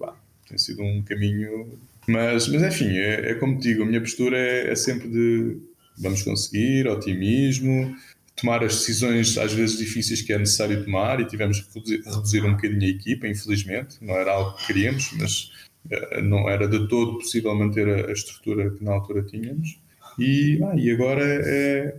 tem 0.53 0.59
sido 0.59 0.83
um 0.83 1.03
caminho. 1.03 1.79
Mas, 2.07 2.47
mas 2.49 2.63
enfim, 2.63 2.99
é, 2.99 3.31
é 3.31 3.35
como 3.35 3.59
te 3.59 3.69
digo, 3.69 3.83
a 3.83 3.87
minha 3.87 4.01
postura 4.01 4.37
é, 4.37 4.71
é 4.71 4.75
sempre 4.75 5.09
de 5.09 5.57
vamos 5.99 6.23
conseguir, 6.23 6.87
otimismo, 6.89 7.97
tomar 8.37 8.63
as 8.63 8.75
decisões 8.75 9.39
às 9.39 9.53
vezes 9.53 9.79
difíceis 9.79 10.21
que 10.21 10.33
é 10.33 10.39
necessário 10.39 10.85
tomar 10.85 11.21
e 11.21 11.27
tivemos 11.27 11.61
que 11.61 11.79
reduzir, 11.79 12.03
reduzir 12.05 12.45
um 12.45 12.53
bocadinho 12.53 12.83
a 12.83 12.97
equipa, 12.97 13.27
infelizmente, 13.27 13.97
não 14.03 14.15
era 14.15 14.33
algo 14.33 14.57
que 14.57 14.67
queríamos, 14.67 15.13
mas 15.19 15.53
uh, 15.87 16.23
não 16.23 16.49
era 16.49 16.69
de 16.69 16.89
todo 16.89 17.19
possível 17.19 17.55
manter 17.55 17.88
a, 17.88 18.11
a 18.11 18.12
estrutura 18.12 18.71
que 18.71 18.85
na 18.85 18.93
altura 18.93 19.23
tínhamos. 19.23 19.79
E, 20.19 20.61
ah, 20.65 20.75
e 20.77 20.91
agora 20.91 21.23
é 21.25 21.95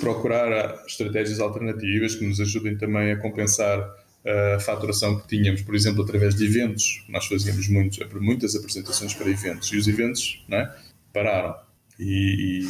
procurar 0.00 0.84
estratégias 0.86 1.40
alternativas 1.40 2.14
que 2.14 2.24
nos 2.24 2.40
ajudem 2.40 2.76
também 2.76 3.12
a 3.12 3.16
compensar 3.16 3.86
a 4.24 4.60
faturação 4.60 5.18
que 5.18 5.28
tínhamos, 5.28 5.62
por 5.62 5.74
exemplo, 5.74 6.02
através 6.02 6.34
de 6.34 6.44
eventos. 6.44 7.04
Nós 7.08 7.26
fazíamos 7.26 7.68
muitos, 7.68 7.98
muitas 8.20 8.54
apresentações 8.54 9.14
para 9.14 9.30
eventos 9.30 9.72
e 9.72 9.76
os 9.76 9.88
eventos 9.88 10.44
é? 10.50 10.70
pararam. 11.12 11.56
E, 11.98 12.64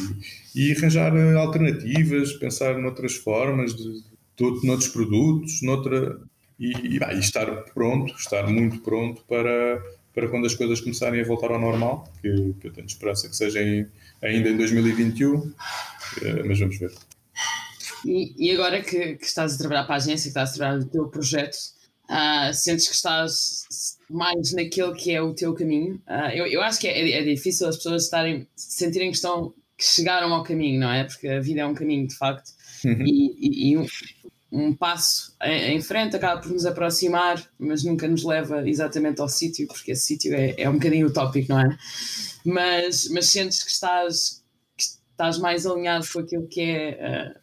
e, 0.55 0.69
e, 0.69 0.71
arranjar 0.75 1.15
alternativas, 1.35 2.33
pensar 2.33 2.79
noutras 2.79 3.15
formas, 3.15 3.75
de, 3.75 4.01
de, 4.01 4.65
noutros 4.67 4.87
produtos, 4.87 5.61
noutra, 5.61 6.19
e, 6.59 6.97
e, 6.97 7.19
estar 7.19 7.45
pronto, 7.73 8.13
estar 8.15 8.47
muito 8.47 8.79
pronto 8.79 9.21
para, 9.29 9.83
para 10.15 10.27
quando 10.29 10.47
as 10.47 10.55
coisas 10.55 10.81
começarem 10.81 11.21
a 11.21 11.25
voltar 11.25 11.51
ao 11.51 11.59
normal, 11.59 12.11
que, 12.21 12.55
que 12.59 12.67
eu 12.67 12.73
tenho 12.73 12.87
esperança 12.87 13.29
que 13.29 13.35
seja 13.35 13.61
em, 13.61 13.87
ainda 14.21 14.49
em 14.49 14.57
2021, 14.57 15.53
eh, 16.23 16.43
mas 16.43 16.59
vamos 16.59 16.79
ver. 16.79 16.91
E, 18.05 18.33
e 18.37 18.51
agora 18.51 18.81
que, 18.81 19.15
que, 19.15 19.25
estás 19.25 19.55
a 19.55 19.57
trabalhar 19.57 19.83
para 19.83 19.95
a 19.95 19.97
agência, 19.97 20.23
que 20.23 20.29
estás 20.29 20.51
a 20.51 20.53
trabalhar 20.53 20.79
no 20.79 20.89
teu 20.89 21.07
projeto, 21.07 21.57
uh, 22.09 22.53
sentes 22.53 22.87
que 22.87 22.95
estás 22.95 23.97
mais 24.09 24.53
naquele 24.53 24.93
que 24.93 25.11
é 25.11 25.21
o 25.21 25.33
teu 25.33 25.53
caminho? 25.53 25.95
Uh, 26.07 26.31
eu, 26.33 26.47
eu 26.47 26.61
acho 26.61 26.79
que 26.79 26.87
é, 26.87 27.11
é, 27.11 27.23
difícil 27.23 27.67
as 27.67 27.77
pessoas 27.77 28.03
estarem, 28.03 28.47
sentirem 28.55 29.09
que, 29.09 29.17
estão, 29.17 29.53
que 29.77 29.85
chegaram 29.85 30.33
ao 30.33 30.43
caminho, 30.43 30.79
não 30.79 30.91
é? 30.91 31.03
Porque 31.03 31.27
a 31.27 31.39
vida 31.39 31.61
é 31.61 31.65
um 31.65 31.73
caminho, 31.73 32.07
de 32.07 32.15
facto. 32.15 32.51
Uhum. 32.83 33.05
E, 33.05 33.35
e, 33.37 33.71
e 33.71 33.77
um, 33.77 33.85
um, 34.51 34.73
passo 34.73 35.35
em, 35.43 35.75
em, 35.75 35.81
frente 35.81 36.15
acaba 36.15 36.41
por 36.41 36.51
nos 36.51 36.65
aproximar, 36.65 37.43
mas 37.57 37.83
nunca 37.83 38.07
nos 38.07 38.23
leva 38.23 38.67
exatamente 38.67 39.21
ao 39.21 39.29
sítio, 39.29 39.67
porque 39.67 39.91
esse 39.91 40.05
sítio 40.05 40.33
é, 40.33 40.55
é 40.57 40.69
um 40.69 40.73
bocadinho 40.73 41.07
utópico, 41.07 41.51
não 41.51 41.59
é? 41.59 41.77
Mas, 42.45 43.09
mas 43.09 43.29
sentes 43.29 43.63
que 43.63 43.69
estás, 43.69 44.43
que 44.77 44.83
estás 44.83 45.37
mais 45.37 45.65
alinhado 45.65 46.07
com 46.11 46.19
aquilo 46.19 46.47
que 46.47 46.61
é. 46.61 47.35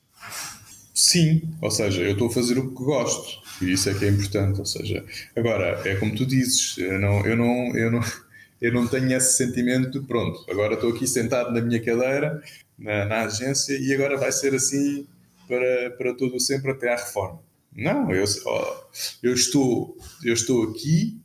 Sim, 0.94 1.42
ou 1.60 1.70
seja, 1.70 2.02
eu 2.02 2.12
estou 2.12 2.28
a 2.28 2.32
fazer 2.32 2.58
o 2.58 2.68
que 2.68 2.82
gosto 2.82 3.42
e 3.60 3.72
isso 3.72 3.90
é 3.90 3.94
que 3.94 4.04
é 4.04 4.08
importante. 4.08 4.58
Ou 4.58 4.66
seja, 4.66 5.04
agora 5.36 5.82
é 5.84 5.96
como 5.96 6.14
tu 6.14 6.24
dizes, 6.24 6.78
eu 6.78 6.98
não, 6.98 7.24
eu 7.26 7.36
não, 7.36 7.76
eu 7.76 7.90
não, 7.90 8.00
eu 8.60 8.72
não 8.72 8.86
tenho 8.86 9.12
esse 9.12 9.36
sentimento. 9.36 10.02
Pronto, 10.04 10.44
agora 10.50 10.74
estou 10.74 10.90
aqui 10.90 11.06
sentado 11.06 11.52
na 11.52 11.60
minha 11.60 11.82
cadeira 11.82 12.42
na, 12.78 13.04
na 13.04 13.22
agência 13.24 13.76
e 13.78 13.92
agora 13.92 14.16
vai 14.16 14.32
ser 14.32 14.54
assim 14.54 15.06
para, 15.46 15.90
para 15.90 16.14
todo 16.14 16.40
sempre 16.40 16.72
até 16.72 16.92
à 16.92 16.96
reforma. 16.96 17.40
Não, 17.74 18.10
eu, 18.10 18.24
eu, 19.22 19.34
estou, 19.34 19.98
eu 20.24 20.32
estou 20.32 20.70
aqui, 20.70 21.20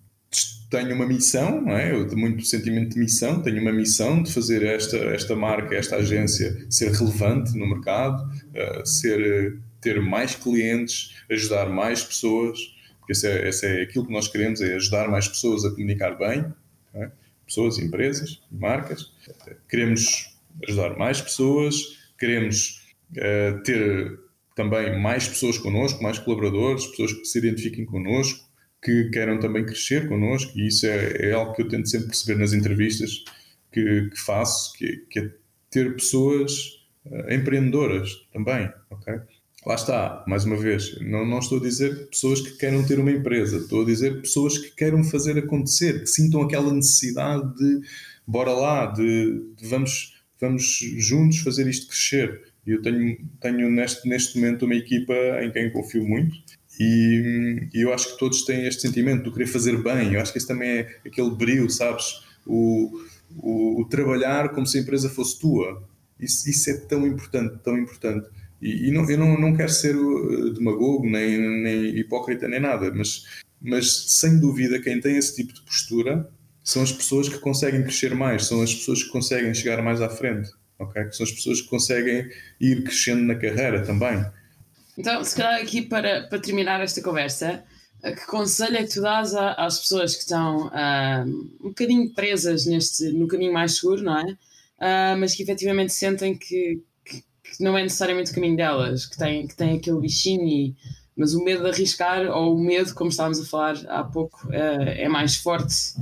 tenho 0.72 0.96
uma 0.96 1.06
missão, 1.06 1.62
não 1.62 1.78
é? 1.78 1.92
eu 1.92 2.08
tenho 2.08 2.22
muito 2.22 2.46
sentimento 2.46 2.94
de 2.94 3.00
missão, 3.00 3.42
tenho 3.44 3.62
uma 3.62 3.74
missão 3.74 4.24
de 4.24 4.34
fazer 4.34 4.64
esta, 4.64 4.98
esta 4.98 5.36
marca, 5.36 5.76
esta 5.76 5.98
agência 5.98 6.66
ser 6.70 6.92
relevante 6.94 7.56
no 7.58 7.68
mercado, 7.68 8.24
uh, 8.24 8.86
ser, 8.86 9.60
ter 9.82 10.02
mais 10.02 10.34
clientes, 10.34 11.22
ajudar 11.30 11.70
mais 11.70 12.02
pessoas, 12.06 12.58
porque 13.00 13.12
esse 13.12 13.28
é, 13.28 13.50
esse 13.50 13.66
é 13.66 13.82
aquilo 13.82 14.08
que 14.08 14.14
nós 14.14 14.30
queremos, 14.30 14.62
é 14.62 14.76
ajudar 14.76 15.10
mais 15.10 15.28
pessoas 15.28 15.66
a 15.66 15.72
comunicar 15.72 16.18
bem, 16.18 16.46
é? 16.94 17.12
pessoas, 17.46 17.78
empresas, 17.78 18.42
marcas. 18.50 19.12
Queremos 19.70 20.38
ajudar 20.70 20.98
mais 20.98 21.20
pessoas, 21.20 21.76
queremos 22.18 22.82
uh, 23.18 23.62
ter 23.64 24.20
também 24.56 24.98
mais 24.98 25.28
pessoas 25.28 25.58
connosco, 25.58 26.02
mais 26.02 26.18
colaboradores, 26.18 26.86
pessoas 26.88 27.12
que 27.12 27.26
se 27.26 27.40
identifiquem 27.40 27.84
connosco, 27.84 28.50
que 28.82 29.10
queiram 29.10 29.40
também 29.40 29.66
crescer 29.66 30.08
connosco, 30.08 30.58
e 30.58 30.68
isso 30.68 30.88
é, 30.88 31.30
é 31.30 31.34
algo 31.34 31.54
que 31.54 31.62
eu 31.62 31.68
tento 31.68 31.88
sempre 31.88 32.08
perceber 32.08 32.40
nas 32.40 32.54
entrevistas 32.54 33.24
que, 33.72 34.10
que 34.10 34.20
faço, 34.20 34.74
que, 34.74 35.06
que, 35.10 35.20
é 35.20 35.32
ter 35.70 35.94
pessoas 35.94 36.52
uh, 37.06 37.32
empreendedoras 37.32 38.10
também, 38.34 38.70
ok? 38.90 39.14
Lá 39.66 39.76
está, 39.76 40.24
mais 40.28 40.44
uma 40.44 40.58
vez, 40.58 41.00
não, 41.02 41.24
não 41.26 41.38
estou 41.38 41.60
a 41.60 41.62
dizer 41.62 42.10
pessoas 42.10 42.42
que 42.42 42.58
queiram 42.58 42.84
ter 42.84 43.00
uma 43.00 43.12
empresa, 43.12 43.58
estou 43.58 43.84
a 43.84 43.86
dizer 43.86 44.20
pessoas 44.22 44.58
que 44.58 44.72
queiram 44.72 45.04
fazer 45.04 45.38
acontecer, 45.38 46.00
que 46.00 46.08
sintam 46.08 46.42
aquela 46.42 46.74
necessidade 46.74 47.56
de 47.56 47.82
bora 48.26 48.52
lá, 48.52 48.88
de, 48.88 49.54
de 49.56 49.68
vamos, 49.68 50.20
vamos 50.40 50.80
juntos 50.98 51.40
fazer 51.40 51.68
isto 51.68 51.88
crescer. 51.88 52.51
E 52.66 52.72
eu 52.72 52.82
tenho, 52.82 53.18
tenho 53.40 53.70
neste, 53.70 54.08
neste 54.08 54.40
momento 54.40 54.66
uma 54.66 54.76
equipa 54.76 55.14
em 55.42 55.52
quem 55.52 55.72
confio 55.72 56.08
muito 56.08 56.36
e, 56.80 57.70
e, 57.74 57.82
eu 57.82 57.94
acho 57.94 58.14
que 58.14 58.20
todos 58.20 58.44
têm 58.44 58.66
este 58.66 58.82
sentimento 58.82 59.24
de 59.24 59.32
querer 59.32 59.48
fazer 59.48 59.78
bem. 59.84 60.14
Eu 60.14 60.22
acho 60.22 60.32
que 60.32 60.38
esse 60.38 60.48
também 60.48 60.70
é 60.70 61.00
aquele 61.06 61.30
brilho, 61.30 61.70
sabes? 61.70 62.24
O, 62.46 62.92
o, 63.38 63.82
o 63.82 63.86
trabalhar 63.86 64.50
como 64.50 64.66
se 64.66 64.78
a 64.78 64.82
empresa 64.82 65.10
fosse 65.10 65.40
tua. 65.40 65.84
Isso, 66.20 66.50
isso 66.50 66.70
é 66.70 66.78
tão 66.78 67.06
importante, 67.06 67.60
tão 67.64 67.78
importante. 67.78 68.28
E, 68.62 68.90
e 68.90 68.92
não, 68.92 69.10
eu 69.10 69.18
não, 69.18 69.40
não 69.40 69.56
quero 69.56 69.72
ser 69.72 69.96
uh, 69.96 70.54
demagogo, 70.54 71.08
nem, 71.08 71.38
nem 71.62 71.98
hipócrita, 71.98 72.48
nem 72.48 72.60
nada, 72.60 72.92
mas, 72.94 73.26
mas 73.62 74.20
sem 74.20 74.40
dúvida 74.40 74.80
quem 74.80 75.00
tem 75.00 75.18
esse 75.18 75.36
tipo 75.36 75.54
de 75.54 75.62
postura 75.62 76.30
são 76.64 76.84
as 76.84 76.92
pessoas 76.92 77.28
que 77.28 77.40
conseguem 77.40 77.82
crescer 77.82 78.14
mais, 78.14 78.46
são 78.46 78.62
as 78.62 78.74
pessoas 78.74 79.04
que 79.04 79.10
conseguem 79.10 79.52
chegar 79.54 79.82
mais 79.82 80.00
à 80.00 80.10
frente, 80.10 80.52
ok? 80.82 81.12
São 81.12 81.26
as 81.26 81.32
pessoas 81.32 81.62
que 81.62 81.68
conseguem 81.68 82.30
ir 82.60 82.84
crescendo 82.84 83.24
na 83.24 83.36
carreira 83.36 83.86
também. 83.86 84.24
Então, 84.98 85.24
se 85.24 85.36
calhar 85.36 85.62
aqui 85.62 85.82
para, 85.82 86.24
para 86.24 86.40
terminar 86.40 86.82
esta 86.82 87.02
conversa, 87.02 87.64
que 88.04 88.26
conselho 88.26 88.78
é 88.78 88.84
que 88.84 88.94
tu 88.94 89.02
dás 89.02 89.34
às 89.36 89.80
pessoas 89.80 90.16
que 90.16 90.22
estão 90.22 90.68
uh, 90.68 91.28
um 91.64 91.70
bocadinho 91.70 92.12
presas 92.14 92.66
neste, 92.66 93.12
no 93.12 93.28
caminho 93.28 93.54
mais 93.54 93.76
seguro, 93.76 94.02
não 94.02 94.18
é? 94.18 94.32
Uh, 94.32 95.18
mas 95.20 95.36
que 95.36 95.44
efetivamente 95.44 95.94
sentem 95.94 96.36
que, 96.36 96.82
que, 97.06 97.22
que, 97.22 97.64
não 97.64 97.78
é 97.78 97.84
necessariamente 97.84 98.32
o 98.32 98.34
caminho 98.34 98.58
delas, 98.58 99.06
que 99.06 99.18
têm, 99.18 99.48
que 99.48 99.56
têm 99.56 99.78
aquele 99.78 100.00
bichinho, 100.00 100.48
e, 100.48 100.76
mas 101.16 101.36
o 101.36 101.44
medo 101.44 101.64
de 101.64 101.70
arriscar 101.70 102.26
ou 102.32 102.56
o 102.56 102.60
medo, 102.60 102.92
como 102.96 103.12
estávamos 103.12 103.40
a 103.40 103.46
falar 103.46 103.78
há 103.88 104.04
pouco, 104.04 104.48
uh, 104.48 104.52
é 104.52 105.08
mais 105.08 105.36
forte, 105.36 105.94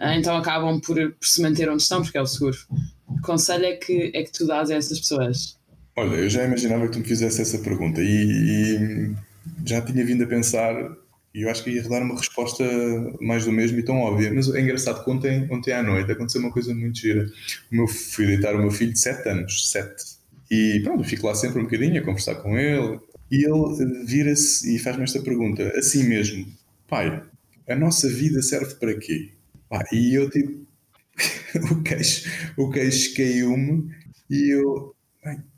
então 0.00 0.36
acabam 0.36 0.80
por, 0.80 0.96
por 0.96 1.26
se 1.26 1.42
manter 1.42 1.68
onde 1.68 1.82
estão, 1.82 2.02
porque 2.02 2.18
é 2.18 2.22
o 2.22 2.26
seguro. 2.26 2.58
Conselho 3.24 3.64
é 3.64 3.76
que, 3.76 4.10
é 4.14 4.22
que 4.22 4.32
tu 4.32 4.46
dás 4.46 4.70
a 4.70 4.74
essas 4.74 5.00
pessoas? 5.00 5.58
Olha, 5.96 6.16
eu 6.16 6.28
já 6.28 6.44
imaginava 6.44 6.86
que 6.86 6.92
tu 6.92 6.98
me 6.98 7.04
fizesse 7.04 7.40
essa 7.40 7.58
pergunta 7.58 8.00
e, 8.00 8.06
e 8.06 9.14
já 9.64 9.80
tinha 9.80 10.04
vindo 10.04 10.24
a 10.24 10.26
pensar 10.26 10.74
e 11.34 11.42
eu 11.42 11.50
acho 11.50 11.64
que 11.64 11.70
ia 11.70 11.82
dar 11.82 12.00
uma 12.02 12.16
resposta 12.16 12.64
mais 13.20 13.44
do 13.44 13.50
mesmo 13.50 13.78
e 13.78 13.82
tão 13.82 14.00
óbvia. 14.00 14.32
Mas 14.32 14.48
é 14.54 14.60
engraçado 14.60 15.02
que 15.02 15.10
ontem, 15.10 15.48
ontem 15.50 15.72
à 15.72 15.82
noite 15.82 16.10
aconteceu 16.12 16.40
uma 16.40 16.52
coisa 16.52 16.72
muito 16.72 16.98
gira. 16.98 17.26
O 17.72 17.76
meu, 17.76 17.88
fui 17.88 18.24
deitar 18.26 18.54
o 18.54 18.58
meu 18.58 18.70
filho 18.70 18.92
de 18.92 19.00
7 19.00 19.28
anos, 19.28 19.70
7. 19.70 19.94
E 20.48 20.80
pronto, 20.84 21.02
fico 21.02 21.26
lá 21.26 21.34
sempre 21.34 21.58
um 21.58 21.64
bocadinho 21.64 22.00
a 22.00 22.04
conversar 22.04 22.36
com 22.36 22.56
ele. 22.56 23.00
E 23.32 23.44
ele 23.44 24.04
vira-se 24.06 24.76
e 24.76 24.78
faz-me 24.78 25.02
esta 25.02 25.20
pergunta, 25.20 25.72
assim 25.76 26.04
mesmo: 26.04 26.46
Pai, 26.88 27.20
a 27.68 27.74
nossa 27.74 28.08
vida 28.08 28.40
serve 28.40 28.74
para 28.74 28.94
quê? 28.94 29.32
E 29.92 30.14
eu 30.14 30.30
tipo, 30.30 30.64
o 31.70 31.82
queixo, 31.82 32.28
o 32.56 32.70
queixo 32.70 33.14
caiu-me 33.14 33.90
e 34.30 34.54
eu, 34.54 34.94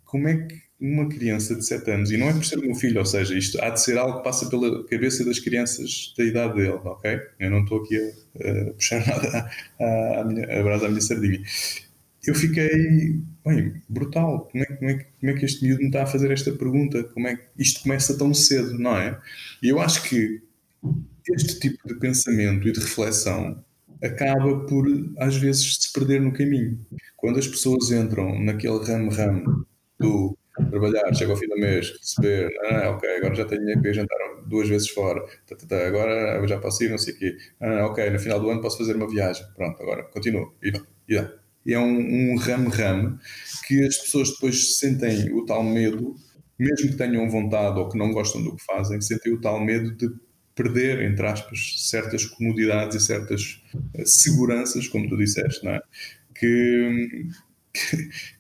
como 0.05 0.29
é 0.29 0.37
que 0.37 0.67
uma 0.79 1.09
criança 1.09 1.55
de 1.55 1.65
7 1.65 1.91
anos, 1.91 2.11
e 2.11 2.17
não 2.17 2.29
é 2.29 2.33
por 2.33 2.45
ser 2.45 2.57
meu 2.57 2.75
filho, 2.75 2.99
ou 2.99 3.07
seja, 3.07 3.37
isto 3.37 3.61
há 3.63 3.71
de 3.71 3.81
ser 3.81 3.97
algo 3.97 4.19
que 4.19 4.25
passa 4.25 4.49
pela 4.49 4.85
cabeça 4.87 5.25
das 5.25 5.39
crianças 5.39 6.13
da 6.17 6.25
idade 6.25 6.55
dele, 6.55 6.81
ok? 6.85 7.19
Eu 7.41 7.51
não 7.51 7.63
estou 7.63 7.83
aqui 7.83 7.97
a, 7.97 8.51
a 8.51 8.73
puxar 8.73 9.01
nada 9.07 9.51
à, 9.81 10.25
minha, 10.25 10.45
a 10.45 10.63
brasa 10.63 10.87
à 10.87 10.89
minha 10.89 11.01
sardinha. 11.01 11.43
Eu 12.27 12.35
fiquei, 12.35 13.21
bem, 13.45 13.81
brutal. 13.89 14.49
Como 14.51 14.65
é, 14.65 14.67
como, 14.67 14.91
é, 14.91 15.07
como 15.21 15.33
é 15.33 15.35
que 15.35 15.45
este 15.45 15.65
miúdo 15.65 15.81
me 15.81 15.87
está 15.87 16.03
a 16.03 16.07
fazer 16.07 16.31
esta 16.31 16.53
pergunta? 16.53 17.05
Como 17.05 17.27
é 17.29 17.37
que 17.37 17.45
isto 17.57 17.83
começa 17.83 18.19
tão 18.19 18.35
cedo, 18.35 18.77
não 18.79 18.97
é? 18.97 19.19
E 19.63 19.69
eu 19.69 19.81
acho 19.81 20.03
que 20.03 20.43
este 21.35 21.59
tipo 21.61 21.89
de 21.89 21.95
pensamento 21.99 22.69
e 22.69 22.73
de 22.73 22.81
reflexão 22.81 23.65
acaba 24.03 24.67
por, 24.67 24.87
às 25.19 25.37
vezes, 25.37 25.77
se 25.81 25.93
perder 25.93 26.21
no 26.21 26.33
caminho. 26.33 26.79
Quando 27.17 27.39
as 27.39 27.47
pessoas 27.47 27.91
entram 27.91 28.39
naquele 28.43 28.79
ramo-ramo 28.85 29.67
do 29.99 30.37
trabalhar, 30.71 31.15
chega 31.15 31.33
ao 31.33 31.37
fim 31.37 31.49
do 31.49 31.57
mês, 31.57 31.91
receber, 31.91 32.51
ah, 32.71 32.91
ok, 32.91 33.17
agora 33.17 33.35
já 33.35 33.45
tenho 33.45 33.61
dinheiro 33.61 33.83
para 33.83 33.93
jantar 33.93 34.19
duas 34.47 34.69
vezes 34.69 34.89
fora, 34.89 35.21
tá, 35.47 35.57
tá, 35.57 35.67
tá, 35.67 35.87
agora 35.87 36.47
já 36.47 36.59
posso 36.59 36.83
ir, 36.83 36.91
não 36.91 36.99
sei 36.99 37.15
o 37.15 37.19
quê, 37.19 37.37
ah, 37.61 37.87
ok, 37.87 38.11
no 38.11 38.19
final 38.19 38.41
do 38.41 38.49
ano 38.49 38.63
posso 38.63 38.79
fazer 38.79 38.97
uma 38.97 39.09
viagem, 39.09 39.45
pronto, 39.55 39.83
agora 39.83 40.05
continuo, 40.05 40.55
e, 40.63 40.73
e, 41.15 41.29
e 41.67 41.75
é 41.75 41.79
um 41.79 42.37
ramo-ramo 42.37 43.19
que 43.67 43.85
as 43.85 43.99
pessoas 43.99 44.31
depois 44.31 44.79
sentem 44.79 45.33
o 45.35 45.45
tal 45.45 45.63
medo, 45.63 46.15
mesmo 46.59 46.91
que 46.91 46.97
tenham 46.97 47.29
vontade 47.29 47.79
ou 47.79 47.89
que 47.89 47.99
não 47.99 48.13
gostam 48.13 48.43
do 48.43 48.57
que 48.57 48.65
fazem, 48.65 49.01
sentem 49.01 49.35
o 49.35 49.41
tal 49.41 49.61
medo 49.61 49.95
de 49.95 50.09
perder, 50.57 51.03
entre 51.03 51.25
aspas, 51.27 51.75
certas 51.89 52.25
comodidades 52.25 52.97
e 52.97 53.07
certas 53.07 53.63
eh, 53.95 54.05
seguranças, 54.07 54.89
como 54.89 55.09
tu 55.09 55.17
disseste, 55.17 55.63
não 55.63 55.73
é? 55.73 55.83
Que, 56.35 57.29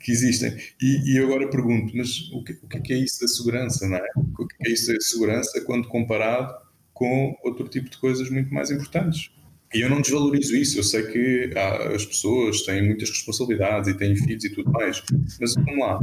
que, 0.00 0.11
existem. 0.11 0.57
E, 0.81 1.14
e, 1.14 1.18
agora 1.18 1.48
pergunto, 1.48 1.94
mas 1.94 2.31
o 2.33 2.42
que, 2.42 2.59
o 2.62 2.68
que 2.68 2.92
é 2.94 2.96
isso 2.96 3.20
da 3.20 3.29
segurança, 3.29 3.87
não 3.87 3.98
é? 3.98 4.09
O 4.38 4.46
que 4.46 4.57
é 4.66 4.72
isso 4.72 4.92
da 4.92 5.00
segurança 5.00 5.61
quando 5.61 5.87
comparado 5.88 6.55
com 6.94 7.37
outro 7.44 7.68
tipo 7.68 7.90
de 7.90 7.98
coisas 7.98 8.31
muito 8.31 8.52
mais 8.52 8.70
importantes? 8.70 9.31
E 9.74 9.81
eu 9.81 9.90
não 9.90 10.00
desvalorizo 10.00 10.57
isso, 10.57 10.79
eu 10.79 10.85
sei 10.85 11.02
que 11.02 11.50
as 11.94 12.07
pessoas 12.07 12.62
têm 12.62 12.83
muitas 12.83 13.11
responsabilidades 13.11 13.90
e 13.90 13.94
têm 13.94 14.16
filhos 14.16 14.44
e 14.44 14.50
tudo 14.50 14.72
mais, 14.72 15.02
mas 15.38 15.55
vamos 15.55 15.79
lá, 15.79 16.00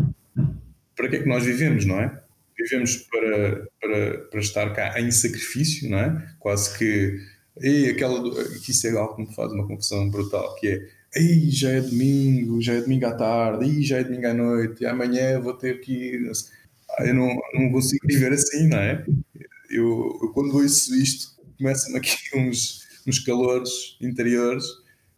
para 0.95 1.09
que 1.09 1.15
é 1.15 1.19
que 1.23 1.27
nós 1.27 1.43
vivemos, 1.43 1.85
não 1.85 1.99
é? 1.99 2.22
Vivemos 2.57 2.97
para, 2.97 3.67
para, 3.81 4.17
para 4.29 4.39
estar 4.39 4.73
cá 4.73 4.99
em 4.99 5.11
sacrifício, 5.11 5.89
não 5.89 5.99
é? 5.99 6.35
Quase 6.39 6.77
que. 6.77 7.19
E 7.61 7.89
aquela. 7.89 8.21
Que 8.63 8.71
isso 8.71 8.87
é 8.87 8.91
algo 8.91 9.15
que 9.15 9.21
me 9.21 9.35
faz 9.35 9.51
uma 9.51 9.67
confusão 9.67 10.09
brutal, 10.09 10.55
que 10.55 10.67
é 10.67 11.03
Ei, 11.15 11.51
já 11.51 11.69
é 11.69 11.79
domingo, 11.79 12.59
já 12.59 12.73
é 12.73 12.81
domingo 12.81 13.05
à 13.05 13.13
tarde, 13.13 13.65
Ei, 13.65 13.83
já 13.83 13.99
é 13.99 14.03
domingo 14.03 14.27
à 14.27 14.33
noite, 14.33 14.83
amanhã 14.85 15.39
vou 15.39 15.53
ter 15.53 15.79
que 15.79 15.91
ir. 15.93 16.31
Ah, 16.89 17.05
eu 17.05 17.13
não, 17.13 17.39
não 17.53 17.71
consigo 17.71 18.05
viver 18.07 18.33
assim, 18.33 18.67
não 18.67 18.79
é? 18.79 19.05
Eu, 19.69 20.19
eu 20.23 20.31
quando 20.33 20.55
ouço 20.55 20.95
isto, 20.95 21.35
começam-me 21.57 21.97
aqui 21.99 22.17
uns, 22.35 22.81
uns 23.07 23.19
calores 23.19 23.69
interiores, 24.01 24.65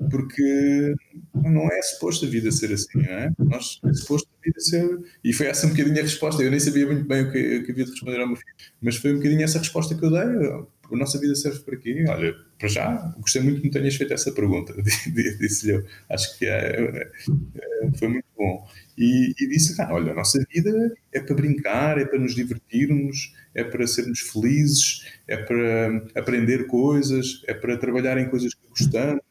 porque 0.09 0.93
não 1.33 1.67
é 1.71 1.81
suposto 1.81 2.25
a 2.25 2.29
vida 2.29 2.51
ser 2.51 2.73
assim, 2.73 2.97
não 2.97 3.03
é? 3.03 3.31
Nós, 3.39 3.79
é 3.83 3.93
suposto 3.93 4.29
a 4.29 4.45
vida 4.45 4.59
ser. 4.59 4.99
E 5.23 5.33
foi 5.33 5.47
essa 5.47 5.67
um 5.67 5.71
bocadinho 5.71 5.97
a 5.99 6.01
resposta. 6.01 6.43
Eu 6.43 6.51
nem 6.51 6.59
sabia 6.59 6.85
muito 6.85 7.07
bem 7.07 7.23
o 7.23 7.31
que, 7.31 7.57
o 7.57 7.65
que 7.65 7.71
havia 7.71 7.85
de 7.85 7.91
responder 7.91 8.19
ao 8.19 8.27
meu 8.27 8.35
filho, 8.35 8.55
mas 8.81 8.97
foi 8.97 9.13
um 9.13 9.17
bocadinho 9.17 9.43
essa 9.43 9.59
resposta 9.59 9.95
que 9.95 10.03
eu 10.03 10.11
dei 10.11 10.65
a 10.91 10.97
nossa 10.97 11.19
vida 11.19 11.35
serve 11.35 11.59
para 11.59 11.77
quê? 11.77 12.05
Olha, 12.07 12.35
para 12.57 12.67
já, 12.67 13.13
gostei 13.19 13.41
muito 13.41 13.61
que 13.61 13.67
me 13.67 13.73
tenhas 13.73 13.95
feito 13.95 14.13
essa 14.13 14.31
pergunta, 14.31 14.73
disse-lhe 14.81 15.73
eu. 15.73 15.85
Acho 16.09 16.37
que 16.37 16.45
é, 16.45 16.81
é, 16.81 17.97
foi 17.97 18.07
muito 18.07 18.25
bom. 18.37 18.67
E, 18.97 19.33
e 19.39 19.47
disse: 19.49 19.79
ah, 19.81 19.89
olha, 19.91 20.11
a 20.11 20.15
nossa 20.15 20.39
vida 20.53 20.95
é 21.11 21.19
para 21.19 21.35
brincar, 21.35 21.97
é 21.97 22.05
para 22.05 22.19
nos 22.19 22.35
divertirmos, 22.35 23.33
é 23.53 23.63
para 23.63 23.85
sermos 23.87 24.19
felizes, 24.19 25.05
é 25.27 25.37
para 25.37 26.05
aprender 26.15 26.67
coisas, 26.67 27.41
é 27.47 27.53
para 27.53 27.77
trabalhar 27.77 28.17
em 28.17 28.29
coisas 28.29 28.53
que 28.53 28.67
gostamos, 28.67 29.21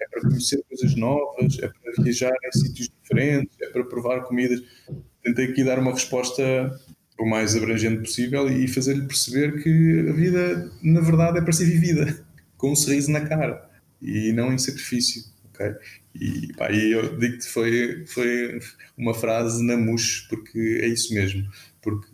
é 0.00 0.08
para 0.08 0.22
conhecer 0.22 0.62
coisas 0.68 0.94
novas, 0.96 1.58
é 1.60 1.68
para 1.68 2.02
viajar 2.02 2.32
em 2.32 2.58
sítios 2.58 2.90
diferentes, 3.02 3.56
é 3.60 3.68
para 3.68 3.84
provar 3.84 4.22
comidas. 4.22 4.60
Tentei 5.22 5.46
aqui 5.46 5.62
dar 5.62 5.78
uma 5.78 5.92
resposta 5.92 6.42
o 7.18 7.26
mais 7.26 7.54
abrangente 7.56 8.00
possível 8.00 8.48
e 8.48 8.66
fazer-lhe 8.68 9.06
perceber 9.06 9.62
que 9.62 10.08
a 10.08 10.12
vida, 10.12 10.72
na 10.82 11.00
verdade, 11.00 11.38
é 11.38 11.40
para 11.40 11.52
ser 11.52 11.66
vivida 11.66 12.24
com 12.56 12.72
um 12.72 12.76
sorriso 12.76 13.10
na 13.10 13.20
cara 13.20 13.68
e 14.00 14.32
não 14.32 14.52
em 14.52 14.58
sacrifício, 14.58 15.24
ok? 15.46 15.74
E, 16.14 16.52
pá, 16.54 16.70
e 16.70 16.92
eu 16.92 17.18
digo-te 17.18 17.48
foi 17.48 18.04
foi 18.06 18.60
uma 18.96 19.14
frase 19.14 19.62
na 19.64 19.76
mousse 19.76 20.26
porque 20.28 20.80
é 20.82 20.88
isso 20.88 21.14
mesmo, 21.14 21.48
porque 21.80 22.08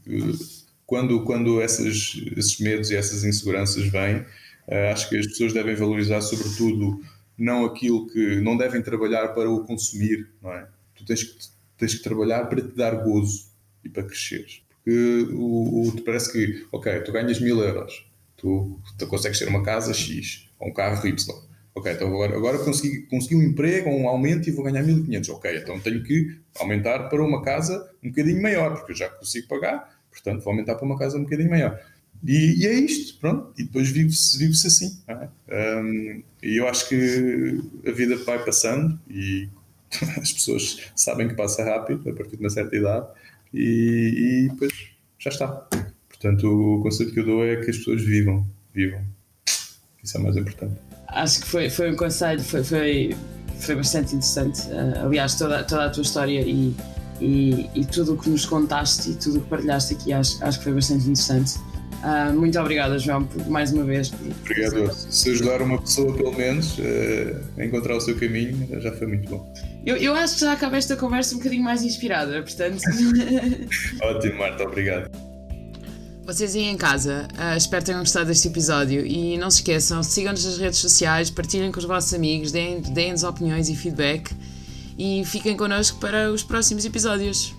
quando 0.86 1.24
quando 1.24 1.60
essas, 1.60 2.20
esses 2.36 2.58
medos 2.60 2.90
e 2.90 2.96
essas 2.96 3.24
inseguranças 3.24 3.86
vêm, 3.86 4.24
eh, 4.68 4.92
acho 4.92 5.08
que 5.08 5.16
as 5.16 5.26
pessoas 5.26 5.52
devem 5.52 5.74
valorizar 5.74 6.20
sobretudo 6.20 7.02
não 7.36 7.64
aquilo 7.64 8.06
que 8.08 8.40
não 8.40 8.56
devem 8.56 8.82
trabalhar 8.82 9.28
para 9.28 9.50
o 9.50 9.64
consumir, 9.64 10.28
não 10.42 10.52
é? 10.52 10.68
Tu 10.94 11.04
tens 11.04 11.22
que 11.24 11.58
tens 11.78 11.94
que 11.94 12.02
trabalhar 12.02 12.46
para 12.46 12.60
te 12.60 12.74
dar 12.74 12.94
gozo 13.04 13.46
e 13.84 13.88
para 13.88 14.02
cresceres 14.02 14.62
o, 14.90 15.88
o, 15.88 16.02
parece 16.02 16.32
que, 16.32 16.66
ok, 16.72 17.00
tu 17.00 17.12
ganhas 17.12 17.40
mil 17.40 17.60
euros, 17.60 18.06
tu, 18.36 18.80
tu 18.98 19.06
consegues 19.06 19.38
ter 19.38 19.48
uma 19.48 19.62
casa 19.62 19.92
X 19.92 20.48
ou 20.58 20.68
um 20.68 20.72
carro 20.72 21.06
Y. 21.06 21.48
Ok, 21.74 21.92
então 21.92 22.08
agora, 22.08 22.36
agora 22.36 22.58
consegui, 22.58 23.02
consegui 23.02 23.36
um 23.36 23.42
emprego, 23.42 23.88
um 23.88 24.08
aumento 24.08 24.48
e 24.48 24.52
vou 24.52 24.64
ganhar 24.64 24.82
1500. 24.82 25.28
Ok, 25.30 25.58
então 25.58 25.78
tenho 25.78 26.02
que 26.02 26.38
aumentar 26.58 27.08
para 27.08 27.22
uma 27.22 27.42
casa 27.42 27.88
um 28.02 28.08
bocadinho 28.08 28.42
maior, 28.42 28.74
porque 28.74 28.92
eu 28.92 28.96
já 28.96 29.08
consigo 29.08 29.46
pagar, 29.46 29.96
portanto 30.10 30.42
vou 30.42 30.52
aumentar 30.52 30.74
para 30.74 30.84
uma 30.84 30.98
casa 30.98 31.16
um 31.16 31.22
bocadinho 31.22 31.50
maior. 31.50 31.80
E, 32.26 32.62
e 32.62 32.66
é 32.66 32.72
isto, 32.72 33.18
pronto. 33.20 33.52
E 33.56 33.64
depois 33.64 33.88
vive-se 33.90 34.38
vive 34.38 34.52
assim. 34.52 34.98
É? 35.06 35.78
Um, 35.80 36.22
e 36.42 36.56
eu 36.56 36.66
acho 36.66 36.88
que 36.88 37.60
a 37.86 37.92
vida 37.92 38.16
vai 38.16 38.44
passando 38.44 38.98
e 39.08 39.48
as 40.20 40.32
pessoas 40.32 40.90
sabem 40.96 41.28
que 41.28 41.34
passa 41.34 41.62
rápido 41.62 42.10
a 42.10 42.12
partir 42.12 42.36
de 42.36 42.42
uma 42.42 42.50
certa 42.50 42.74
idade 42.74 43.06
e, 43.52 44.44
e 44.44 44.48
depois 44.48 44.72
já 45.18 45.30
está. 45.30 45.68
Portanto, 46.08 46.46
o 46.48 46.82
conselho 46.82 47.12
que 47.12 47.20
eu 47.20 47.24
dou 47.26 47.44
é 47.44 47.56
que 47.56 47.70
as 47.70 47.76
pessoas 47.78 48.02
vivam, 48.02 48.46
vivam. 48.74 49.00
Isso 50.02 50.16
é 50.16 50.20
mais 50.20 50.36
importante. 50.36 50.74
Acho 51.08 51.40
que 51.40 51.46
foi, 51.46 51.70
foi 51.70 51.92
um 51.92 51.96
conselho, 51.96 52.40
foi, 52.40 52.64
foi, 52.64 53.16
foi 53.60 53.76
bastante 53.76 54.14
interessante. 54.14 54.62
Uh, 54.68 55.06
aliás, 55.06 55.36
toda, 55.36 55.62
toda 55.64 55.86
a 55.86 55.90
tua 55.90 56.02
história 56.02 56.40
e, 56.40 56.74
e, 57.20 57.70
e 57.74 57.84
tudo 57.84 58.14
o 58.14 58.18
que 58.18 58.28
nos 58.28 58.44
contaste 58.46 59.10
e 59.10 59.14
tudo 59.14 59.38
o 59.38 59.42
que 59.42 59.48
partilhaste 59.48 59.94
aqui, 59.94 60.12
acho, 60.12 60.42
acho 60.44 60.58
que 60.58 60.64
foi 60.64 60.74
bastante 60.74 61.04
interessante. 61.04 61.58
Uh, 61.98 62.32
muito 62.32 62.58
obrigada, 62.60 62.98
João, 62.98 63.24
por, 63.24 63.48
mais 63.48 63.72
uma 63.72 63.84
vez. 63.84 64.10
Por, 64.10 64.32
Obrigado. 64.42 64.92
Se 64.92 65.30
ajudar 65.30 65.62
uma 65.62 65.80
pessoa, 65.80 66.14
pelo 66.14 66.32
menos, 66.32 66.78
uh, 66.78 66.82
a 67.56 67.64
encontrar 67.64 67.96
o 67.96 68.00
seu 68.00 68.16
caminho, 68.16 68.68
já 68.80 68.92
foi 68.92 69.06
muito 69.06 69.28
bom. 69.28 69.52
Eu, 69.84 69.96
eu 69.96 70.14
acho 70.14 70.34
que 70.34 70.40
já 70.40 70.52
acabei 70.52 70.78
esta 70.78 70.96
conversa 70.96 71.34
um 71.34 71.38
bocadinho 71.38 71.62
mais 71.62 71.82
inspirada, 71.82 72.42
portanto. 72.42 72.80
Ótimo, 74.02 74.38
Marta, 74.38 74.64
obrigado. 74.64 75.10
Vocês 76.24 76.54
aí 76.54 76.64
em 76.64 76.76
casa, 76.76 77.26
uh, 77.38 77.56
espero 77.56 77.80
que 77.80 77.86
tenham 77.86 78.00
gostado 78.00 78.26
deste 78.26 78.48
episódio 78.48 79.06
e 79.06 79.38
não 79.38 79.50
se 79.50 79.58
esqueçam, 79.58 80.02
sigam-nos 80.02 80.44
nas 80.44 80.58
redes 80.58 80.78
sociais, 80.78 81.30
partilhem 81.30 81.72
com 81.72 81.78
os 81.78 81.86
vossos 81.86 82.12
amigos, 82.12 82.52
deem-nos 82.52 83.22
opiniões 83.22 83.70
e 83.70 83.74
feedback 83.74 84.30
e 84.98 85.24
fiquem 85.24 85.56
connosco 85.56 85.98
para 85.98 86.30
os 86.30 86.42
próximos 86.42 86.84
episódios. 86.84 87.54